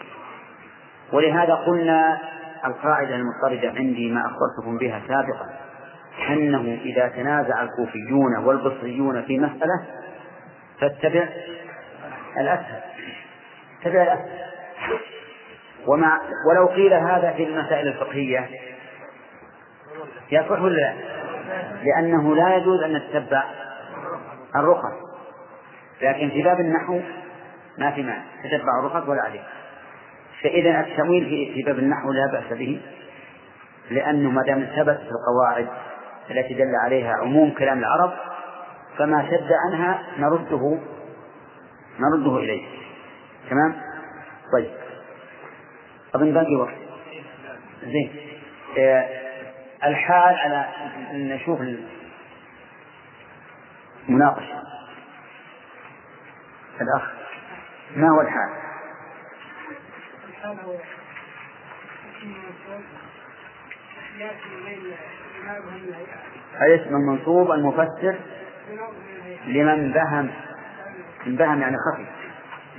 [1.14, 2.18] ولهذا قلنا
[2.66, 5.50] القاعدة المضطردة عندي ما أخبرتكم بها سابقا
[6.30, 9.86] أنه إذا تنازع الكوفيون والبصريون في مسألة
[10.82, 11.30] فاتبع
[12.38, 12.82] الأسهل.
[13.82, 14.40] اتبع الأسهل.
[16.50, 18.50] ولو قيل هذا في المسائل الفقهية
[20.32, 20.94] يصح ولا لا؟
[21.84, 23.44] لأنه لا يجوز أن نتبع
[24.56, 25.10] الرخص.
[26.02, 27.00] لكن في باب النحو
[27.78, 29.44] ما في معنى تتبع الرخص ولا عليه
[30.44, 32.82] فإذا التمويل في في باب النحو لا بأس به
[33.92, 35.68] لأنه ما دام ثبت في القواعد
[36.32, 38.14] التي دل عليها عموم كلام العرب
[39.00, 40.80] فما شد عنها نرده
[42.00, 42.66] نرده إليه.
[43.50, 43.82] تمام؟
[44.54, 44.72] طيب.
[46.16, 46.76] أظن باقي وقت.
[47.84, 48.12] زين.
[48.78, 49.10] آه
[49.84, 50.68] الحال على
[51.14, 51.60] نشوف
[54.10, 54.64] المناقشة.
[56.82, 57.12] الأخ.
[57.96, 58.50] ما هو الحال؟
[60.30, 60.76] الحال هو
[66.62, 68.20] الاسم المنصوب المفسر.
[69.46, 70.32] لمن بهم
[71.26, 72.06] من بهم يعني خفي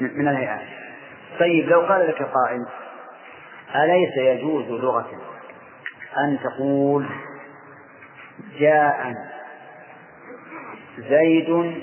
[0.00, 0.68] من الهيئات
[1.38, 2.66] طيب لو قال لك قائل
[3.74, 5.10] أليس يجوز لغة
[6.18, 7.06] أن تقول
[8.58, 9.14] جاء
[10.98, 11.80] زيد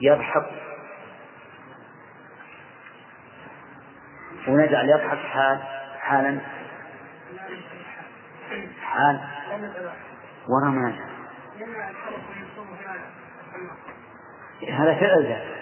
[0.00, 0.46] يضحك؟
[4.48, 5.58] ونجعل يضحك حال
[6.00, 6.38] حالا؟
[8.82, 9.20] حال.
[10.48, 10.94] ورا ما
[14.62, 15.56] هذا فعل ذات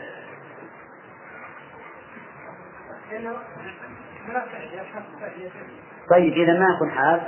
[6.11, 7.21] طيب إذا ما يكون حال.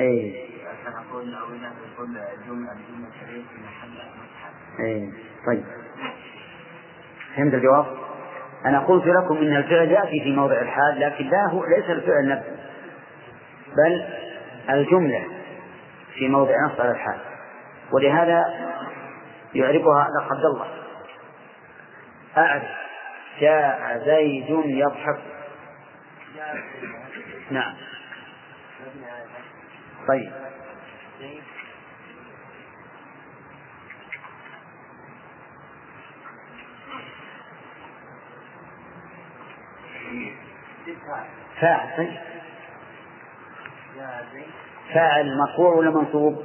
[0.00, 0.48] اي
[4.80, 5.12] اي
[5.46, 5.64] طيب.
[7.36, 7.86] فهمت الجواب؟
[8.64, 12.56] أنا قلت لكم إن الفعل يأتي في موضع الحال لكن لا هو ليس الفعل نفسه
[13.76, 14.04] بل
[14.70, 15.41] الجملة.
[16.14, 17.18] في موضع نص على الحال.
[17.92, 18.44] ولهذا
[19.54, 20.66] يعرفها الأخ عبد الله.
[22.36, 22.62] أعرف
[23.40, 25.20] جاء زيد يضحك.
[27.50, 27.74] نعم.
[30.08, 30.32] طيب.
[41.60, 42.18] فاعل طيب.
[44.94, 46.44] فاعل مرفوع ولا منصوب؟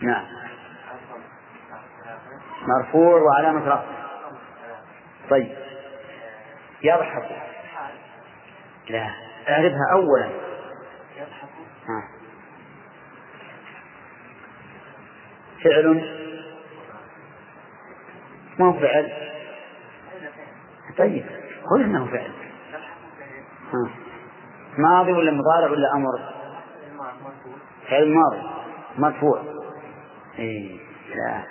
[0.00, 0.24] نعم.
[2.66, 3.84] مرفوع وعلامة رفعه
[5.30, 5.56] طيب.
[6.82, 7.42] يضحك.
[8.88, 9.10] لا.
[9.48, 10.30] اعرفها أولا.
[11.16, 11.48] يضحك
[15.64, 16.16] فعل.
[18.58, 19.12] ما هو فعل.
[20.98, 21.26] طيب.
[21.70, 22.32] قل انه فعل.
[23.72, 23.90] ها.
[24.78, 26.35] ماضي ولا مضارع ولا أمر؟
[27.90, 28.42] فعل ماضي
[28.98, 29.42] مرفوع.
[30.38, 30.80] اي
[31.14, 31.42] لا.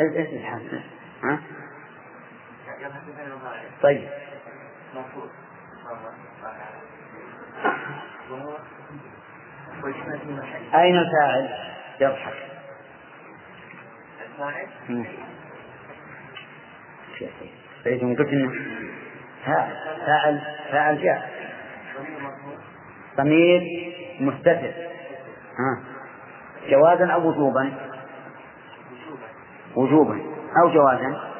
[0.00, 0.82] إيش الحال
[1.24, 1.40] ها؟
[3.82, 4.08] طيب.
[10.74, 11.48] أين الفاعل؟
[12.00, 12.34] يضحك.
[17.84, 18.52] فإذا قلت إنه
[20.06, 20.40] فاعل
[20.70, 21.30] فاعل جاء.
[23.16, 24.89] ضمير مستتر.
[26.68, 27.72] جوازا أو وجوبا؟
[29.76, 30.20] وجوبا.
[30.62, 31.30] أو جوازا.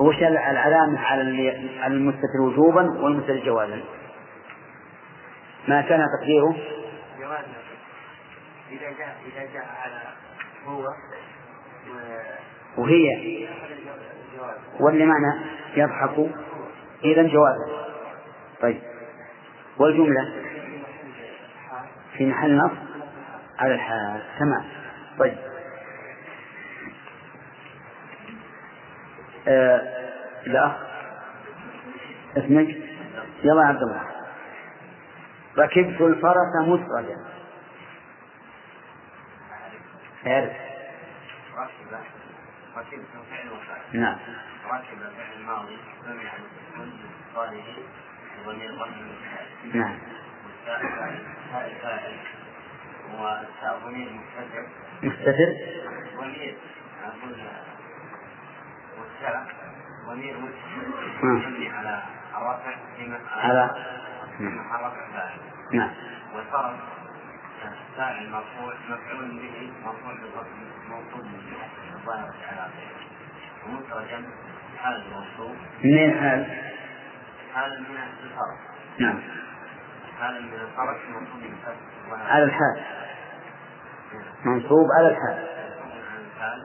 [0.00, 3.80] وش العلامة على المستتر وجوبا والمستتر جوازا.
[5.68, 6.56] ما كان تقديره؟
[7.20, 7.62] جوازا
[8.70, 10.02] إذا جاء إذا جاء على
[10.66, 10.84] هو
[12.78, 13.08] وهي.
[14.80, 15.44] واللي معنى
[15.76, 16.30] يضحك؟
[17.04, 17.86] إذا جوازا.
[18.60, 18.82] طيب.
[19.78, 20.51] والجملة؟
[22.18, 22.72] في محل نص
[23.58, 24.22] على الحال.
[24.38, 24.64] تمام.
[25.18, 25.38] طيب.
[29.48, 29.82] آه
[30.46, 30.76] لا
[32.36, 32.68] اسمك؟
[33.44, 34.02] يلا عبد الله.
[35.58, 37.16] ركبت الفرس مسرجا
[40.26, 40.52] عرف
[42.76, 44.16] ركبت فعل وفاعل نعم.
[44.66, 46.42] ركب فعل الماضي مبني على
[47.30, 47.64] الصالح
[48.46, 48.70] وضمير
[49.74, 49.98] نعم.
[54.22, 54.66] مستتر؟
[55.02, 55.54] مستتر
[56.16, 56.56] ضمير
[57.04, 57.36] أقول
[58.98, 59.46] والتاء
[60.06, 60.36] ضمير
[61.22, 62.02] مبني على
[62.36, 62.74] الرفع
[63.36, 63.70] على
[64.74, 65.38] الرفع فاعل
[65.72, 65.90] نعم.
[66.34, 66.78] والفرس
[67.96, 70.46] فاعل مرفوع مفعول به مرفوع بالضم
[70.88, 71.26] موصول
[71.94, 72.68] الظاهر على
[73.66, 74.24] ومترجم
[74.78, 76.46] حال؟ الموصول منين حال؟
[77.54, 78.58] حال من الفرس
[78.98, 80.11] نعم حال من الفرس منصوب
[82.12, 82.82] على الحال.
[84.44, 85.48] منصوب على الحال.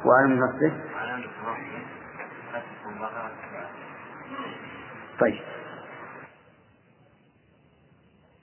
[0.06, 1.24] وعلى نصبه على
[5.20, 5.40] طيب.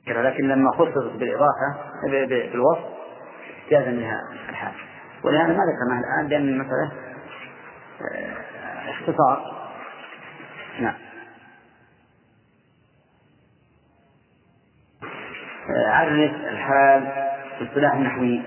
[0.06, 2.84] لكن لما خصصت بالإضافة بالوصف
[3.70, 4.72] جاز منها الحال.
[5.24, 6.92] ولهذا ما ذكرناها الآن لأن المسألة
[8.00, 9.54] آه، اختصار.
[10.80, 11.03] نعم.
[15.68, 17.02] عرف الحال
[17.58, 18.42] في اصطلاح النحوي.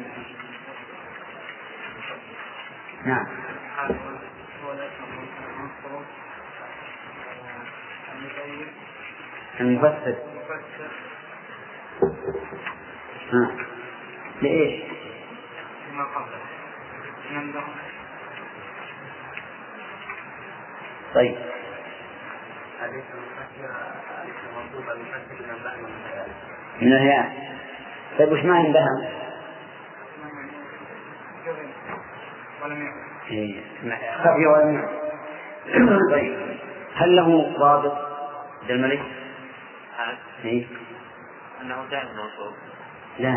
[3.06, 3.28] نعم.
[9.60, 10.16] المفسر.
[13.34, 13.56] ها.
[14.42, 14.84] لإيش؟
[15.92, 17.68] لما قبله
[21.14, 21.38] طيب.
[23.14, 23.74] المفسر
[24.18, 26.34] حديث المنصوب المفسر من بعد المتكلم
[26.82, 27.32] من الهياء
[28.20, 29.08] طيب وش معنى بهم؟
[32.64, 33.62] ولم يعلم إيه،
[34.24, 36.00] خفي ولم يعلم.
[36.12, 36.58] طيب
[36.96, 37.98] هل له ضابط
[38.62, 39.02] عبد الملك؟
[40.46, 40.66] إيه؟
[41.62, 42.54] أنه دائما موصوف
[43.20, 43.34] لا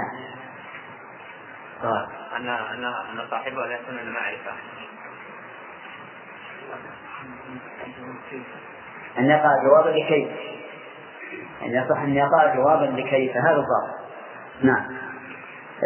[1.83, 4.53] ضابط أن أن أن صاحبه لا يكون إلا معرفة
[9.19, 10.29] أن يقع جوابا لكيف
[11.63, 14.01] أن يصح أن يقع جوابا لكيف هذا الضابط.
[14.63, 14.85] نعم.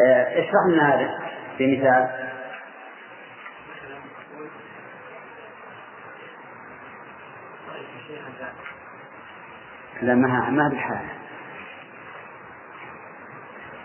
[0.07, 1.19] آه، اشرح لنا هذا
[1.59, 2.25] بمثال.
[10.03, 11.07] لا ما ما بالحال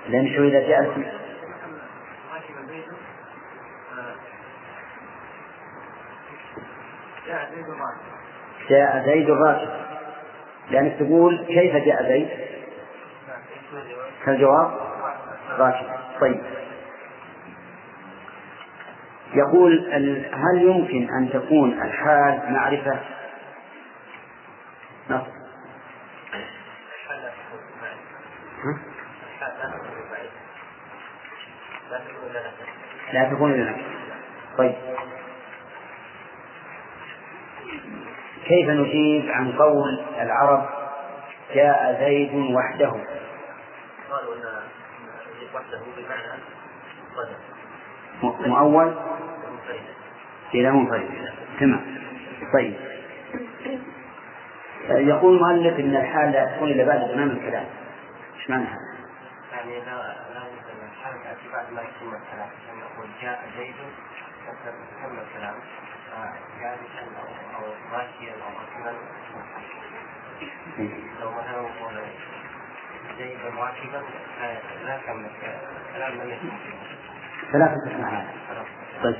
[0.10, 1.14] لأن شو إذا جاء
[8.70, 9.89] جاء زيد الراكب.
[10.72, 12.30] لأنك تقول كيف جاء زيد؟
[14.26, 14.72] كالجواب
[15.58, 15.86] راكب
[16.22, 16.42] طيب.
[19.34, 19.94] يقول
[20.34, 23.00] هل يمكن أن تكون الحال معرفة؟
[25.10, 25.22] نص
[28.64, 28.80] ها؟
[33.14, 33.82] لا تكون نفس
[34.58, 34.76] طيب.
[38.50, 40.70] كيف نجيب عن قول العرب
[41.54, 42.92] جاء زيد وحده؟
[44.12, 44.66] قالوا أن
[45.56, 46.42] وحده بمعنى
[48.48, 48.96] مؤول؟
[50.54, 51.32] إلى منفرد.
[51.60, 52.00] تمام.
[52.54, 52.74] طيب.
[54.90, 57.66] يقول المؤلف أن الحال لا تكون إلا بعد تمام الكلام.
[58.36, 58.90] إيش معنى هذا؟
[59.52, 60.42] يعني لا لا
[60.92, 62.50] الحال تأتي بعد ما يتم الكلام.
[62.68, 63.76] كما يقول جاء زيد
[65.04, 65.56] تم الكلام.
[66.60, 67.04] جالسا
[67.56, 68.98] أو ماشيا أو راكبا
[71.22, 71.62] لو مثلا
[73.58, 74.02] راكبا
[74.86, 75.30] لا- الكلام
[77.52, 78.26] ثلاثة أسماء
[79.04, 79.16] طيب.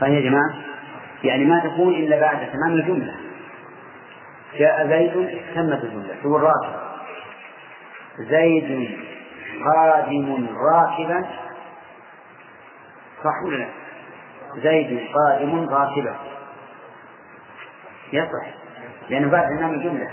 [0.00, 0.54] طيب يا جماعة
[1.24, 3.14] يعني ما تكون إلا بعد تمام الجملة.
[4.58, 5.12] جاء زيد
[5.54, 6.14] تمت الجملة.
[6.22, 6.80] تقول راكب
[8.18, 8.98] زيد
[9.64, 11.24] قادم راكبا.
[13.24, 13.68] صح ولا لا؟
[14.56, 16.16] زيد قادم راكبا
[18.12, 18.46] يصح
[19.10, 20.10] لأنه بعد تمام الجملة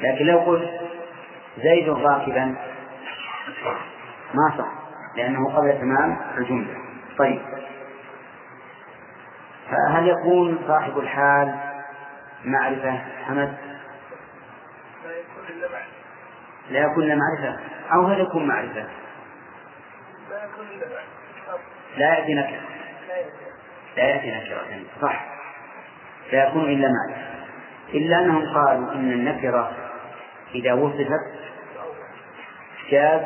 [0.00, 0.80] لكن لو قلت
[1.62, 2.56] زيد راكبا
[4.34, 6.74] ما صح لأنه قبل تمام الجملة.
[7.18, 7.40] طيب.
[9.70, 11.54] فهل يكون صاحب الحال
[12.44, 13.56] معرفة حمد؟
[16.70, 17.60] لا يكون إلا معرفة.
[17.92, 18.86] أو هل يكون معرفة.
[21.96, 22.60] لا يأتي نكرة.
[23.96, 24.84] لا يأتي نكرة.
[25.02, 25.24] صح.
[26.32, 27.26] لا يكون إلا معرفة
[27.94, 29.70] إلا أنهم قالوا إن النكرة
[30.54, 31.36] إذا وصفت
[32.90, 33.20] جاز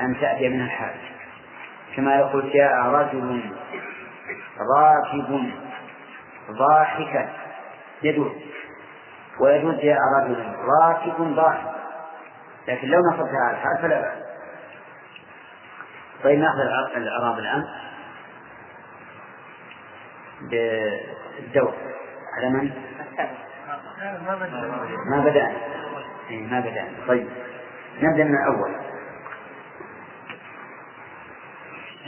[0.00, 0.94] أن تأتي من الحال
[1.96, 3.40] كما يقول جاء رجل
[4.76, 5.50] راكب
[6.50, 7.28] ضاحكا
[8.02, 8.32] يجوز
[9.40, 11.70] ويجوز جاء رجل راكب ضاحك.
[12.68, 14.28] لكن لو نصبتها على الحال فلا بأس.
[16.24, 16.60] طيب نأخذ
[16.96, 17.64] الإعراب الآن.
[20.40, 21.74] بالدور
[22.36, 22.70] على من؟
[25.06, 25.56] ما بدأنا
[26.30, 27.28] إيه ما بدأنا طيب.
[28.02, 28.74] نبدأ من الأول.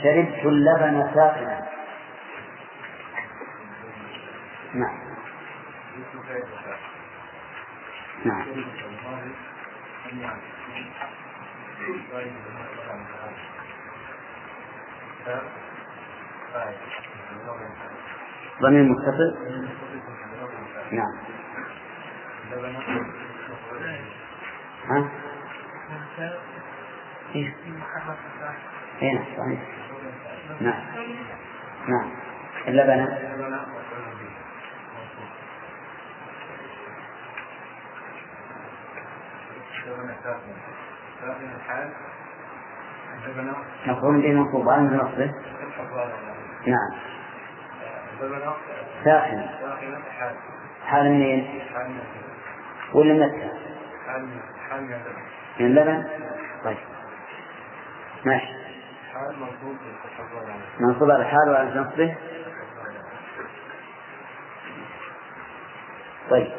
[0.03, 1.67] شربت اللبن ساخنا.
[4.73, 4.99] نعم.
[8.25, 8.45] نعم.
[18.61, 19.35] ضمير متصل؟
[20.91, 21.13] نعم.
[24.89, 25.09] ها؟
[27.35, 27.55] إيه؟
[29.01, 29.23] إيه نعم.
[29.37, 29.59] صحيح
[30.61, 30.83] نعم.
[31.87, 32.11] نعم
[32.67, 33.07] اللبن
[43.85, 45.33] مفهوم به منصوبان من نصبه
[46.67, 47.10] نعم.
[49.05, 49.45] ساخن
[50.85, 51.61] حال منين؟
[52.93, 53.49] ولا متى؟
[55.59, 56.07] من اللبن؟
[56.63, 56.77] طيب
[58.25, 58.53] ماشي
[60.79, 62.15] منصوب على الحال وعلى نصبه
[66.29, 66.51] طيب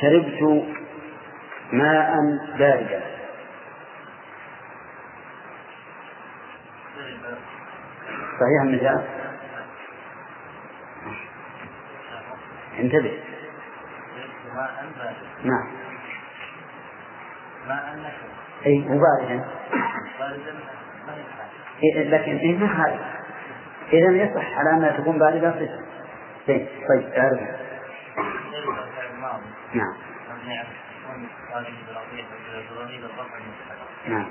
[0.00, 0.66] شربت
[1.72, 2.14] ماء
[2.58, 3.17] باردا
[8.40, 9.04] صحيح المثال
[12.78, 13.18] انتبه.
[15.44, 15.68] نعم.
[18.66, 19.44] أي مباردا
[21.82, 23.18] إيه، لكن إيه ما هذا
[23.92, 25.80] إذا يصح على أنها تكون باردة صفة
[26.48, 27.40] طيب طيب أعرف.
[29.74, 29.94] نعم.
[34.08, 34.30] نعم.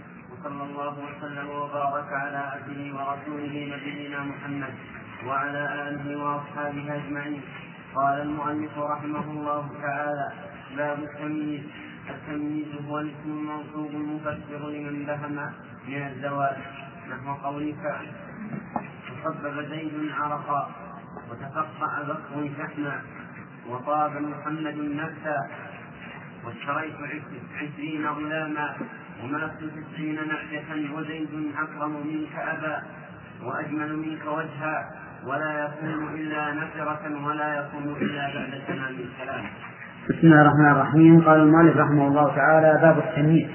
[0.41, 4.73] وصلى الله وسلم وبارك على عبده ورسوله نبينا محمد
[5.27, 7.41] وعلى آله وأصحابه أجمعين.
[7.95, 10.27] قال المؤلف رحمه الله تعالى
[10.77, 11.63] باب التمييز.
[12.09, 15.35] التمييز هو الاسم المنصوب المفسر لمن بهم
[15.87, 16.57] من الزواج
[17.09, 17.83] نحو قولك
[19.07, 20.63] تصبب زيد عرقا
[21.29, 23.01] وتقطع بكر شحنا
[23.69, 25.37] وطاب محمد نفسا
[26.45, 27.23] واشتريت
[27.55, 28.67] عشرين غلاما
[29.23, 31.29] وملكت تسعين نعجة وزيد
[31.63, 32.81] أكرم منك أبا
[33.45, 34.85] وأجمل منك وجها
[35.27, 39.45] ولا يكون إلا نفرة ولا يكون إلا بعد تمام الكلام.
[40.09, 41.21] بسم الله الرحمن الرحيم.
[41.21, 43.47] قال المؤلف رحمه الله تعالى باب التمييز.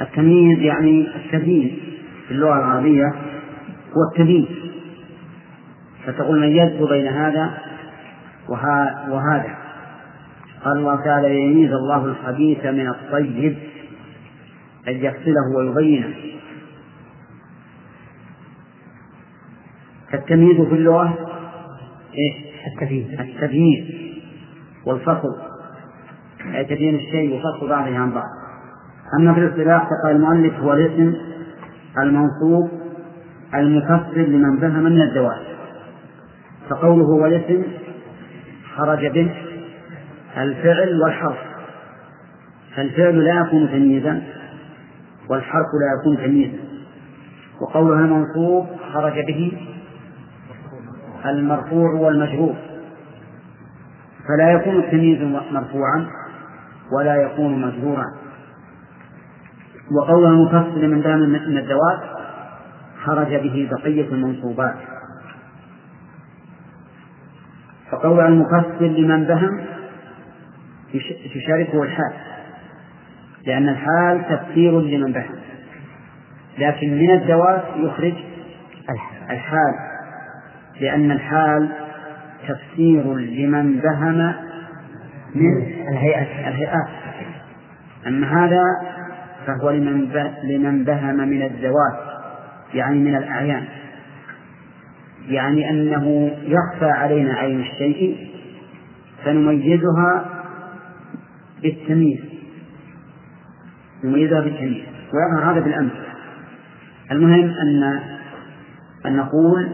[0.00, 1.80] التمييز يعني التبيين
[2.28, 3.06] في اللغة العربية
[3.92, 4.46] هو التبيين.
[6.06, 7.58] فتقول ميزت بين هذا
[9.08, 9.61] وهذا.
[10.64, 13.58] قال الله تعالى ليميز الله الخبيث من الطيب
[14.88, 16.14] أن يفصله ويبينه.
[20.12, 21.18] فالتمييز في اللغة
[22.14, 23.20] إيه؟ التبيين.
[23.20, 24.12] التبيين
[24.86, 25.36] والفصل.
[26.54, 28.28] أي تبيين الشيء وفصل بعضه عن بعض.
[29.20, 31.14] أما في الاصطلاح فقال المؤلف هو الاسم
[31.98, 32.70] المنصوب
[33.54, 35.42] المفسر لمن فهم من الدواب
[36.70, 37.62] فقوله هو الاسم
[38.76, 39.30] خرج به
[40.36, 41.38] الفعل والحرف.
[42.76, 44.22] فالفعل لا يكون تمييزا
[45.28, 46.58] والحرف لا يكون تمييزا.
[47.60, 49.52] وقولها المنصوب خرج به
[51.26, 52.54] المرفوع والمجرور.
[54.28, 55.22] فلا يكون التمييز
[55.52, 56.06] مرفوعا
[56.92, 58.04] ولا يكون مجرورا.
[59.98, 62.00] وقولها المفصل من دام من الدوات
[63.04, 64.76] خرج به بقية المنصوبات.
[67.90, 69.60] فقولها المفصل لمن بهم
[71.34, 72.12] تشاركه الحال.
[73.46, 75.34] لأن الحال تفسير لمن بهم
[76.58, 78.14] لكن من الدوات يخرج
[79.30, 79.74] الحال.
[80.80, 81.68] لأن الحال
[82.48, 84.34] تفسير لمن بهم
[85.34, 86.88] من الهيئات الهيئات
[88.06, 88.62] أما هذا
[89.46, 90.08] فهو لمن
[90.44, 91.98] لمن بهم من الذوات
[92.74, 93.64] يعني من الأعيان.
[95.28, 98.28] يعني أنه يخفى علينا عين الشيء
[99.24, 100.31] فنميزها
[101.62, 102.20] بالتمييز.
[104.04, 104.84] نميزها بالتمييز.
[105.12, 106.12] ويظهر هذا بالأمثلة
[107.10, 108.00] المهم أن
[109.06, 109.68] أن نقول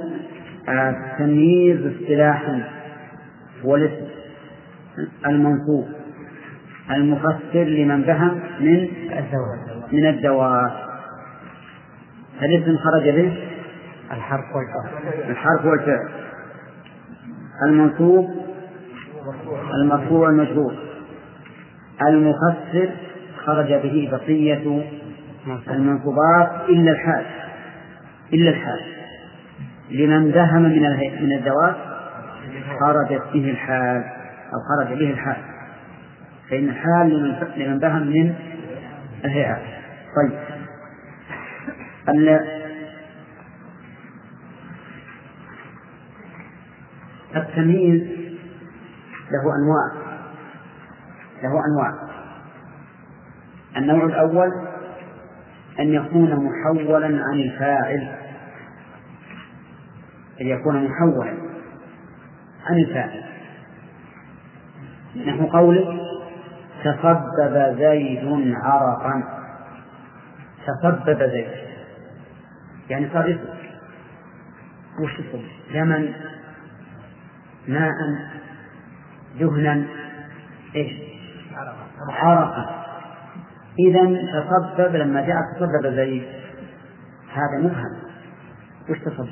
[0.69, 2.62] التمييز اصطلاحا
[3.65, 4.06] هو الاسم
[5.27, 5.89] المنصوب
[6.90, 8.89] المفسر لمن فهم من
[9.93, 10.73] من الدواب
[12.43, 13.32] الاسم خرج به؟
[14.12, 15.31] الحرف والفعل.
[15.31, 16.09] الحرف والفعل.
[17.62, 18.31] المنصوب
[19.74, 20.88] المرفوع المجرور
[22.02, 22.90] المفسر
[23.44, 24.82] خرج به بقية
[25.68, 27.24] المنصوبات إلا الحال
[28.32, 28.80] إلا الحال.
[29.90, 30.82] لمن دهم من
[31.20, 31.76] من الذوات
[32.80, 34.04] خرجت به الحال
[34.52, 35.36] أو خرج به الحال.
[36.50, 38.34] فإن الحال لمن لمن دهم من
[39.24, 39.62] الهيئات
[40.16, 40.38] طيب.
[47.36, 48.02] التمييز
[49.30, 50.07] له أنواع.
[51.43, 52.09] له أنواع.
[53.77, 54.52] النوع الأول
[55.81, 58.15] أن يكون محولا عن الفاعل.
[60.40, 61.35] أن يكون محولا
[62.66, 63.24] عن الفاعل.
[65.27, 66.01] نحو قوله
[66.85, 69.23] تصبب زيد عرقا.
[70.66, 71.48] تصبب زيد.
[72.90, 73.59] يعني صار يصب
[75.01, 75.43] وش يصب
[75.74, 76.12] دما
[77.69, 77.94] ماء
[79.40, 79.85] دهنا.
[80.77, 81.07] إيش؟
[82.10, 82.85] عرقا
[83.78, 84.01] إذا
[84.40, 86.26] تصبب لما جاء تصبب زيد
[87.32, 87.98] هذا مفهم
[88.90, 89.28] وش تصبب؟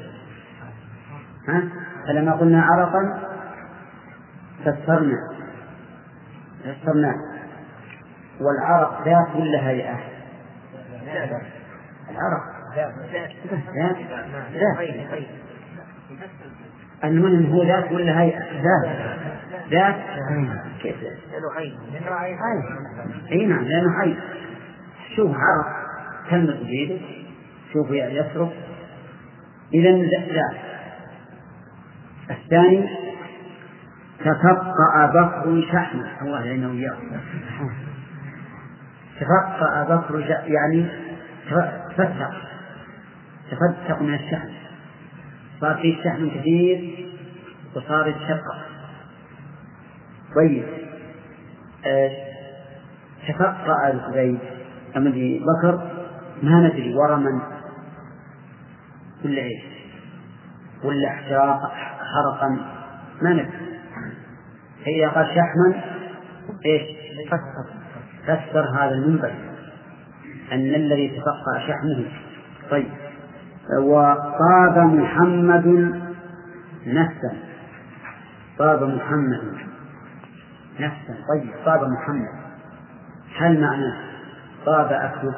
[1.49, 1.63] ها؟
[2.07, 3.21] فلما قلنا عرقا
[4.61, 5.17] فسرنا
[6.65, 7.17] فسرناه
[8.41, 9.99] والعرق ذات ولا هيئة؟
[12.11, 12.93] العرق ذات.
[14.53, 15.27] ذات.
[17.05, 18.97] المهم هو ذات ولا هيئة؟ ذات.
[19.71, 19.97] ذات.
[20.87, 21.75] كيف ذات؟ لأنه عين
[23.33, 24.19] أي نعم لأنه عين
[25.17, 25.87] شوف عرق
[26.31, 26.99] تلمس بيده
[27.73, 28.53] شوف يصرف
[29.75, 30.57] إذا ذات
[32.31, 32.89] الثاني
[34.21, 36.97] تفقأ بكر شحمة الله يعينه وإياه
[39.21, 40.87] تفقأ بكر يعني
[41.51, 42.33] تفتق
[43.51, 44.49] تفتق من الشحم
[45.61, 47.07] صار فيه شحم كثير
[47.77, 48.76] وصار يتشقق.
[50.37, 50.65] طيب.
[51.87, 52.11] آه
[53.29, 54.39] تفقأ زيد
[54.97, 55.91] أمدي بكر؟
[56.43, 56.95] ما ندري.
[56.95, 57.41] ورا من؟
[59.25, 59.63] ولا إيش؟
[60.85, 61.61] ولا احتراق
[62.15, 62.49] حرقا؟
[63.23, 63.49] ما ندري.
[64.85, 65.83] فإذا قال شحما
[66.67, 66.83] إيش؟
[67.29, 67.67] فسر
[68.27, 69.33] فسر هذا المنبر
[70.53, 72.05] أن الذي تفقأ شحمه
[72.71, 72.91] طيب.
[73.81, 75.67] وطاب محمد
[76.87, 77.33] نفسا
[78.59, 79.76] طاب محمد.
[80.81, 82.29] نفسا طيب طاب محمد.
[83.39, 83.97] هل معناه
[84.67, 85.35] طاب أكله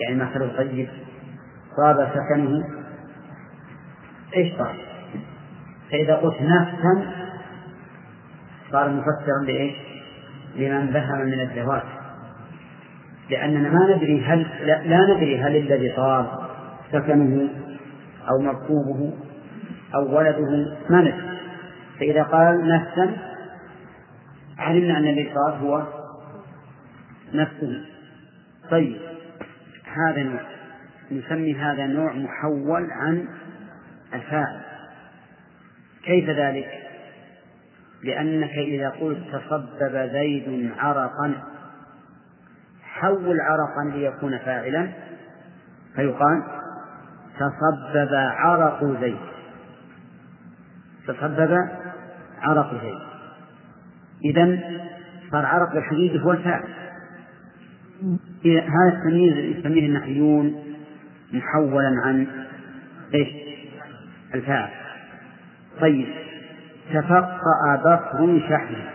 [0.00, 0.88] يعني مثل طيب
[1.76, 2.64] طاب سكنه؟
[4.36, 4.74] إيش طاب؟
[5.90, 7.12] فإذا قلت نفسا
[8.72, 9.74] صار مفسرا لإيش؟
[10.56, 11.82] لمن بهم من الذوات.
[13.30, 16.26] لأننا ما ندري هل لا, لا ندري هل الذي طاب
[16.92, 17.48] سكنه
[18.30, 19.12] أو مركوبه
[19.94, 21.30] أو ولده ما ندري.
[22.00, 23.29] فإذا قال نفسا
[24.60, 25.86] علمنا أن طاب هو
[27.34, 27.84] نفسه
[28.70, 28.96] طيب
[29.84, 30.40] هذا نوع.
[31.12, 33.28] نسمي هذا نوع محول عن
[34.14, 34.60] الفاعل.
[36.04, 36.68] كيف ذلك؟
[38.02, 41.34] لأنك إذا قلت تصبب زيد عرقا
[42.82, 44.88] حول عرقا ليكون فاعلا
[45.96, 46.42] فيقال
[47.34, 49.20] تصبب عرق زيد.
[51.06, 51.68] تصبب
[52.42, 53.09] عرق زيد.
[54.24, 54.58] إذا
[55.30, 56.68] صار عرق الحديد هو الفاعل
[58.44, 60.64] هذا التمييز يسميه النحويون
[61.32, 62.26] محولا عن
[63.14, 63.28] إيش؟
[64.34, 64.70] الفاعل
[65.80, 66.08] طيب
[66.90, 68.90] تفقأ بكر شحمه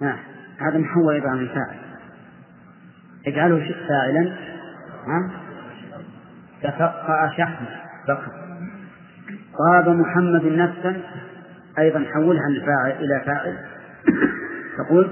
[0.00, 0.18] نعم
[0.58, 1.76] هذا محول أيضا عن الفاعل
[3.26, 4.36] اجعله فاعلا.
[5.06, 5.30] ها؟
[6.62, 7.68] تفقأ شحمه
[8.08, 8.32] بكر
[9.58, 11.02] طاب محمد نفسا.
[11.78, 12.52] أيضا حولها عن
[12.90, 13.56] إلى فاعل.
[14.78, 15.10] تقول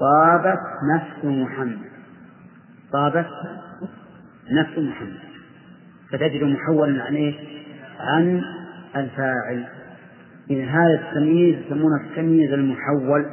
[0.00, 0.60] طابت
[0.94, 1.78] نفس محمد.
[2.92, 3.26] طابت
[4.52, 5.18] نفس محمد.
[6.12, 7.34] فتجد محولا عن إيش؟
[8.00, 8.42] عن
[8.96, 9.64] الفاعل.
[10.50, 13.26] إذا هذا التمييز يسمونه التمييز المحول.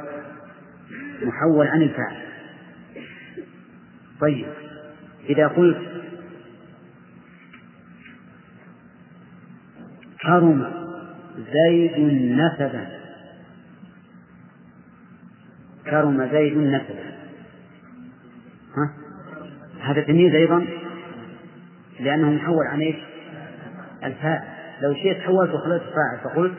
[1.22, 2.16] محول عن الفاعل.
[4.20, 4.46] طيب.
[5.28, 5.78] إذا قلت
[10.18, 10.83] حرم
[11.36, 11.98] زيد
[12.32, 12.88] نسبا.
[15.90, 17.14] كرم زيد نسبا.
[18.76, 18.90] ها؟
[19.80, 20.66] هذا تمييز أيضا
[22.00, 22.96] لأنه محول عن إيش؟
[24.04, 24.44] الفاعل
[24.82, 26.54] لو شئت حولت وخليت الفاعل فقلت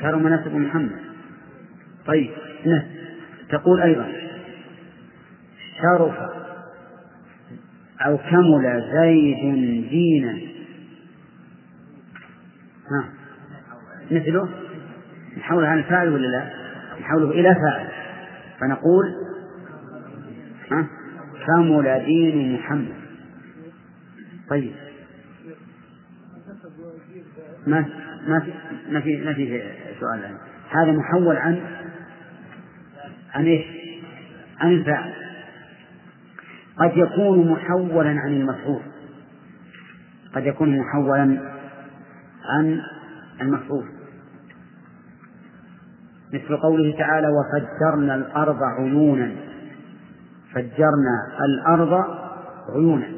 [0.00, 1.00] كرم نسب محمد.
[2.06, 2.30] طيب
[3.48, 4.12] تقول أيضا
[5.82, 6.14] شرف
[8.06, 10.38] أو كمل زيد دينا.
[12.90, 13.17] ها؟
[14.10, 14.48] مثله؟
[15.38, 16.50] نحول عن الفاعل ولا لا؟
[17.00, 17.88] نحوله إلى فاعل.
[18.60, 19.14] فنقول
[20.70, 20.86] ها؟
[21.46, 22.94] كمل دين محمد؟
[24.50, 24.72] طيب.
[27.66, 27.84] ما
[28.26, 28.46] ما
[28.90, 29.62] ما في ما في
[30.00, 30.38] سؤال يعني.
[30.70, 31.60] هذا محول عن
[33.34, 33.64] عن إيش؟
[34.60, 35.12] عن الفاعل.
[36.78, 38.82] قد يكون محولا عن المفعول.
[40.34, 41.38] قد يكون محولا
[42.44, 42.80] عن
[43.40, 43.97] المفعول.
[46.34, 49.30] مثل قوله تعالى وفجرنا الأرض عيونا.
[50.52, 51.14] فجرنا
[51.44, 52.04] الأرض
[52.74, 53.08] عيونا.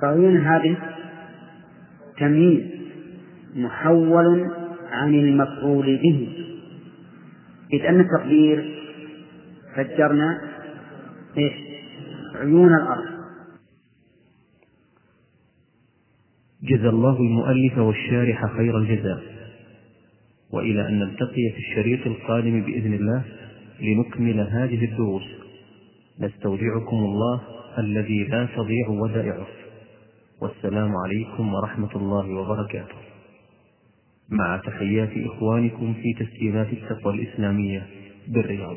[0.00, 0.76] فعيون هذه
[2.18, 2.62] تمييز
[3.56, 4.50] محول
[4.90, 6.48] عن المفعول به.
[7.72, 8.78] إذ أن التقدير
[9.76, 10.40] فجرنا
[11.38, 11.52] إيش؟
[12.34, 13.12] عيون الأرض.
[16.62, 19.31] جزى الله المؤلف والشارح خير الجزاء.
[20.52, 23.24] وإلى أن نلتقي في الشريط القادم بإذن الله
[23.80, 25.22] لنكمل هذه الدروس.
[26.20, 27.40] نستودعكم الله
[27.78, 29.46] الذي لا تضيع ودائعه.
[30.42, 32.96] والسلام عليكم ورحمة الله وبركاته.
[34.30, 37.86] مع تحيات إخوانكم في تسجيلات التقوى الإسلامية
[38.28, 38.76] بالرياض.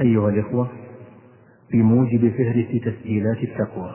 [0.00, 0.70] أيها الإخوة
[1.72, 3.94] بموجب فهرس تسجيلات التقوى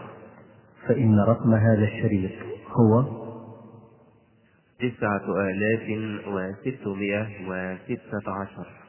[0.88, 2.32] فإن رقم هذا الشريط
[2.68, 3.19] هو
[4.80, 5.84] تسعة آلاف
[6.28, 8.89] وستمائة وستة عشر.